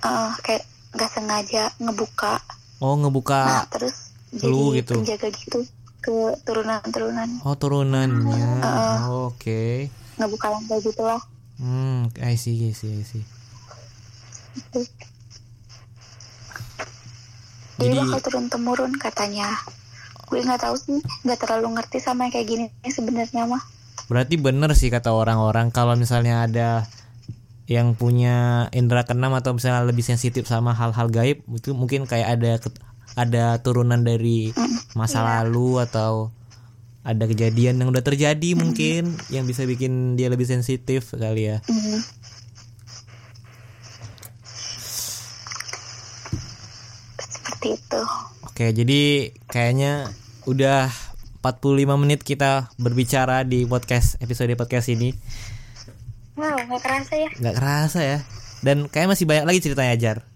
[0.04, 2.44] Eh, kayak nggak sengaja ngebuka.
[2.84, 4.12] Oh nah ngebuka terus
[4.44, 4.94] lu jadi gitu.
[5.00, 5.60] penjaga gitu
[6.00, 8.98] ke turunan-turunan oh turunannya Heeh.
[9.06, 9.62] Oh, oke
[10.16, 11.20] ngebuka lantai gitu lah
[11.60, 13.24] hmm I see I see I see
[14.50, 14.82] Gitu.
[17.80, 19.48] Jadi Jadi- bakal turun temurun katanya.
[20.28, 23.62] Gue nggak tahu sih, nggak terlalu ngerti sama yang kayak gini sebenarnya mah.
[24.06, 26.86] Berarti bener sih kata orang-orang kalau misalnya ada
[27.66, 32.52] yang punya indera keenam atau misalnya lebih sensitif sama hal-hal gaib itu mungkin kayak ada
[33.14, 34.50] ada turunan dari
[34.98, 36.34] masa lalu atau
[37.00, 41.64] ada kejadian yang udah terjadi mungkin yang bisa bikin dia lebih sensitif kali ya.
[41.64, 42.00] Hmm.
[47.20, 48.02] Seperti itu.
[48.44, 49.02] Oke, jadi
[49.48, 50.12] kayaknya
[50.44, 50.92] udah
[51.40, 55.16] 45 menit kita berbicara di podcast episode podcast ini.
[56.36, 57.28] wow nggak kerasa ya.
[57.40, 58.18] nggak kerasa ya.
[58.60, 60.29] Dan kayak masih banyak lagi ceritanya Jar.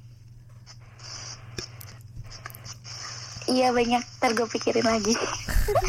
[3.46, 5.12] Iya banyak, ntar gue pikirin lagi.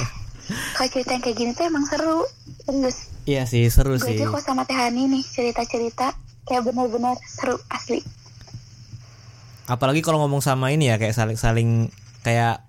[0.75, 2.27] Kalau cerita yang kayak gini tuh emang seru.
[2.61, 4.13] serius Iya sih seru gue sih.
[4.15, 8.05] aja kok sama Teh Hani nih cerita-cerita kayak benar-benar seru asli
[9.65, 11.89] Apalagi kalau ngomong sama ini ya kayak saling-saling
[12.21, 12.61] kayak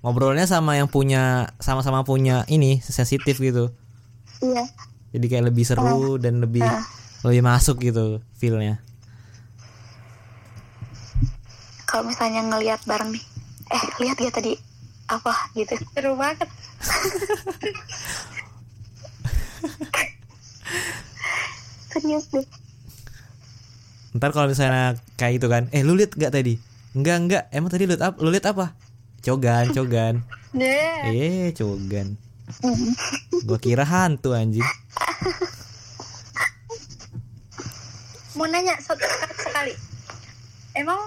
[0.00, 3.72] ngobrolnya sama yang punya sama-sama punya ini sensitif gitu.
[4.42, 4.68] iya
[5.10, 6.84] Jadi kayak lebih seru dan lebih Ah.
[7.22, 8.84] lebih masuk gitu feelnya.
[11.84, 13.24] kalau misalnya ngelihat bareng nih
[13.72, 14.52] eh lihat ya tadi
[15.08, 16.48] apa gitu seru banget
[21.92, 22.46] serius deh
[24.12, 26.60] Ntar kalau misalnya kayak itu kan, eh lu lihat gak tadi?
[26.92, 28.16] Enggak enggak, emang tadi lu lihat apa?
[28.20, 28.76] Lu lihat apa?
[29.24, 30.20] Cogan, cogan.
[30.52, 32.20] deh Eh, cogan.
[33.48, 34.68] Gua kira hantu anjing.
[38.32, 39.04] mau nanya satu
[39.36, 39.76] sekali
[40.72, 40.98] emang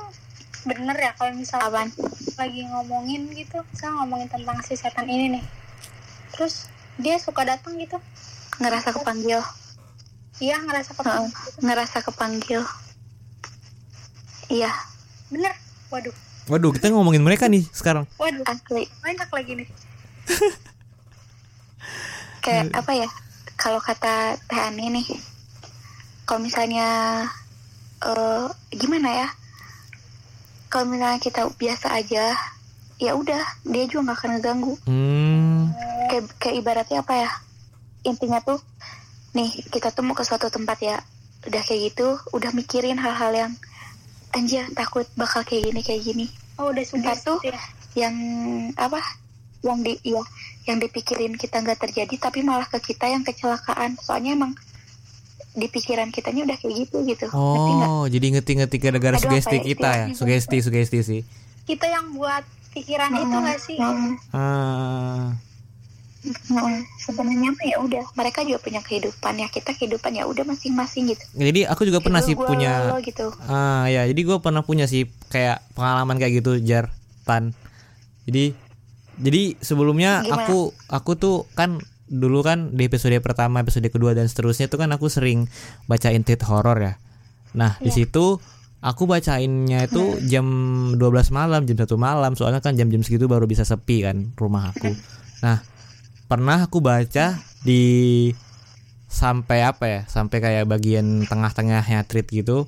[0.66, 1.90] bener ya kalau misalnya apaan?
[2.36, 5.44] lagi ngomongin gitu saya ngomongin tentang si setan ini nih.
[6.36, 6.68] Terus
[7.00, 7.96] dia suka datang gitu.
[8.60, 9.40] Ngerasa kepanggil.
[10.44, 11.32] Iya ngerasa kepanggil
[11.64, 12.62] ngerasa kepanggil.
[14.52, 14.74] Iya.
[15.32, 15.54] Bener.
[15.94, 16.12] Waduh.
[16.46, 18.06] Waduh, kita ngomongin mereka nih sekarang.
[18.20, 18.46] waduh.
[18.46, 18.86] Asli.
[19.02, 19.70] Banyak lagi nih.
[22.46, 23.10] Kayak apa ya
[23.58, 25.08] kalau kata Teh Ani nih
[26.28, 26.88] kalau misalnya
[28.04, 29.28] eh gimana ya
[30.76, 32.36] kalau misalnya kita biasa aja
[33.00, 34.76] ya udah dia juga nggak akan ngeganggu.
[34.84, 35.72] Hmm,
[36.12, 37.32] kayak kayak ibaratnya apa ya?
[38.04, 38.60] Intinya tuh
[39.32, 41.00] nih kita tuh mau ke suatu tempat ya
[41.48, 43.52] udah kayak gitu udah mikirin hal-hal yang
[44.36, 46.28] anjir takut bakal kayak gini kayak gini.
[46.60, 47.56] Oh udah sudah tuh ya?
[47.96, 48.16] yang
[48.76, 49.00] apa
[49.64, 50.28] yang di iya
[50.68, 53.96] yang dipikirin kita nggak terjadi tapi malah ke kita yang kecelakaan.
[54.04, 54.60] Soalnya emang
[55.56, 57.26] di pikiran kitanya udah kayak gitu gitu.
[57.32, 61.22] Ngerti oh, jadi ngerti-ngerti gara-gara Aduh, sugesti ya kita ya, sugesti, sugesti sih.
[61.64, 63.78] kita yang buat pikiran itu nggak sih?
[63.80, 65.32] Mm, Ah,
[66.26, 71.10] mm, sebenarnya mah ya udah mereka juga punya kehidupan ya kita kehidupan ya udah masing-masing
[71.10, 71.24] gitu.
[71.34, 73.32] Jadi aku juga pernah sih gua punya lo gitu.
[73.48, 76.92] Ah ya, jadi gue pernah punya sih kayak pengalaman kayak gitu jar
[77.24, 77.56] tan.
[78.28, 78.58] Jadi
[79.16, 80.44] jadi sebelumnya Gimana?
[80.44, 80.60] aku
[80.92, 85.10] aku tuh kan dulu kan di episode pertama, episode kedua dan seterusnya tuh kan aku
[85.10, 85.50] sering
[85.90, 86.94] bacain tweet horor ya.
[87.58, 88.38] Nah di situ
[88.82, 90.48] aku bacainnya itu jam
[90.98, 91.02] 12
[91.34, 94.94] malam, jam satu malam, soalnya kan jam-jam segitu baru bisa sepi kan rumah aku.
[95.42, 95.62] Nah
[96.26, 97.84] pernah aku baca di
[99.16, 102.68] sampai apa ya sampai kayak bagian tengah-tengahnya tweet gitu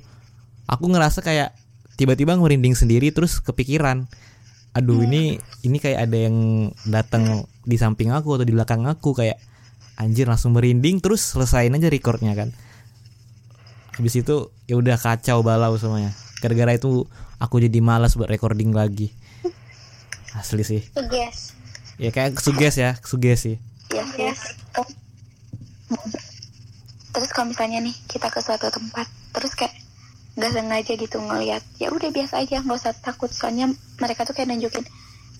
[0.69, 1.51] aku ngerasa kayak
[1.99, 4.07] tiba-tiba ngerinding sendiri terus kepikiran
[4.71, 9.36] aduh ini ini kayak ada yang datang di samping aku atau di belakang aku kayak
[9.99, 12.55] anjir langsung merinding terus selesain aja recordnya kan.
[13.99, 16.15] Habis itu ya udah kacau balau semuanya.
[16.39, 17.03] Gara-gara itu
[17.43, 19.11] aku jadi malas buat recording lagi.
[20.32, 20.82] Asli sih.
[21.11, 21.57] Yes
[21.97, 23.57] ya kayak suges ya suges sih.
[23.89, 24.53] Ya Yes.
[27.15, 29.74] terus kalau misalnya nih kita ke suatu tempat terus kayak
[30.38, 33.34] nggak sengaja gitu ngeliat ya udah biasa aja nggak usah takut.
[33.34, 34.86] Soalnya mereka tuh kayak nunjukin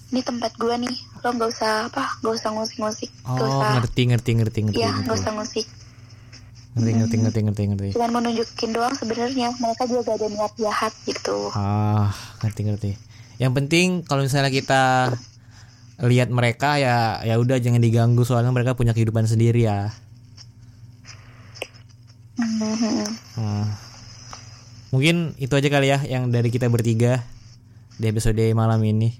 [0.08, 4.32] ini tempat gua nih lo nggak usah apa nggak usah ngusik-ngusik oh usah ngerti ngerti
[4.40, 5.68] ngerti ngerti ya ngerti nggak usah ngusik
[6.78, 10.54] ngerti ngerti ngerti ngerti ngerti cuman mau nunjukin doang sebenarnya mereka juga gak ada niat
[10.62, 12.14] jahat gitu Ah,
[12.46, 12.92] ngerti ngerti.
[13.38, 15.14] Yang penting kalau misalnya kita
[16.06, 19.90] lihat mereka ya ya udah jangan diganggu soalnya mereka punya kehidupan sendiri ya.
[22.38, 23.06] Mhm.
[23.42, 23.66] Ah.
[24.94, 27.26] Mungkin itu aja kali ya yang dari kita bertiga
[27.98, 29.18] di episode malam ini.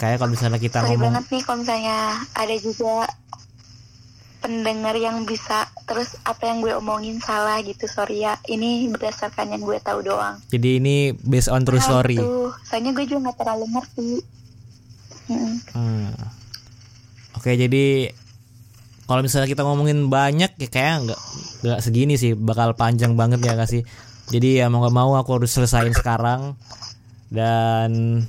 [0.00, 1.98] Kayak kalau misalnya kita sorry ngomong banget nih kalau misalnya
[2.32, 2.94] ada juga
[4.40, 9.60] pendengar yang bisa terus apa yang gue omongin salah gitu sorry ya ini berdasarkan yang
[9.60, 12.16] gue tahu doang jadi ini based on true Nah, story.
[12.16, 12.48] itu.
[12.64, 14.10] soalnya gue juga nggak terlalu ngerti
[15.30, 15.56] Mm.
[15.70, 16.10] Hmm.
[17.38, 18.10] Oke, jadi
[19.06, 21.20] kalau misalnya kita ngomongin banyak ya kayak nggak
[21.62, 23.86] nggak segini sih, bakal panjang banget ya kasih.
[24.26, 26.58] Jadi ya mau nggak mau aku harus selesain sekarang
[27.30, 28.22] dan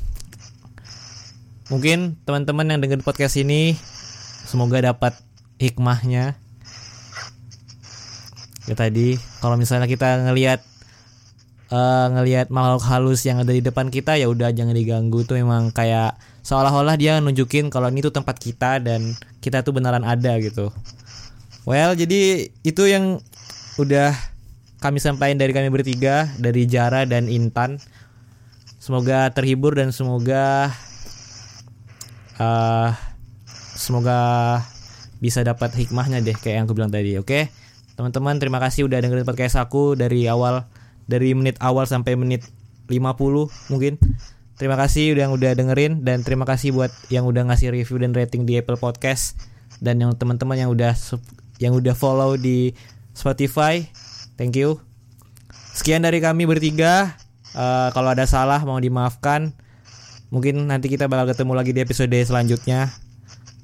[1.71, 3.79] mungkin teman-teman yang dengar podcast ini
[4.43, 5.15] semoga dapat
[5.55, 6.35] hikmahnya.
[8.67, 10.59] Ya tadi kalau misalnya kita ngelihat
[11.71, 15.71] eh, ngelihat makhluk halus yang ada di depan kita ya udah jangan diganggu itu memang
[15.71, 20.75] kayak seolah-olah dia nunjukin kalau ini tuh tempat kita dan kita tuh beneran ada gitu.
[21.63, 23.23] Well, jadi itu yang
[23.79, 24.11] udah
[24.83, 27.79] kami sampaikan dari kami bertiga dari Jara dan Intan.
[28.81, 30.73] Semoga terhibur dan semoga
[32.41, 32.89] eh
[33.77, 34.19] semoga
[35.21, 37.53] bisa dapat hikmahnya deh kayak yang aku bilang tadi, oke?
[37.93, 40.65] Teman-teman, terima kasih udah dengerin podcast aku dari awal
[41.05, 42.41] dari menit awal sampai menit
[42.89, 44.01] 50 mungkin.
[44.57, 48.13] Terima kasih udah yang udah dengerin dan terima kasih buat yang udah ngasih review dan
[48.13, 49.37] rating di Apple Podcast.
[49.81, 50.93] dan yang teman-teman yang udah
[51.57, 52.77] yang udah follow di
[53.17, 53.81] Spotify.
[54.37, 54.77] Thank you.
[55.73, 57.17] Sekian dari kami bertiga.
[57.57, 59.57] Eh, kalau ada salah mau dimaafkan.
[60.31, 62.87] Mungkin nanti kita bakal ketemu lagi di episode selanjutnya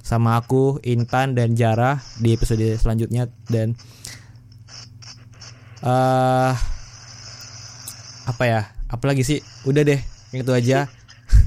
[0.04, 3.76] sama aku Intan dan Jara di episode selanjutnya dan
[5.84, 6.54] eh
[8.28, 8.62] apa ya?
[8.92, 9.40] Apalagi sih?
[9.64, 10.00] Udah deh,
[10.36, 10.92] itu aja.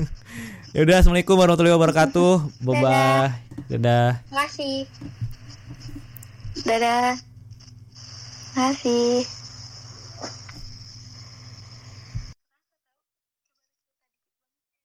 [0.75, 2.65] ya udah, assalamualaikum warahmatullahi wabarakatuh.
[2.65, 3.29] Bye bye.
[3.69, 4.25] Dadah.
[4.33, 4.89] Makasih.
[6.65, 7.21] Dadah.
[8.57, 9.40] Makasih.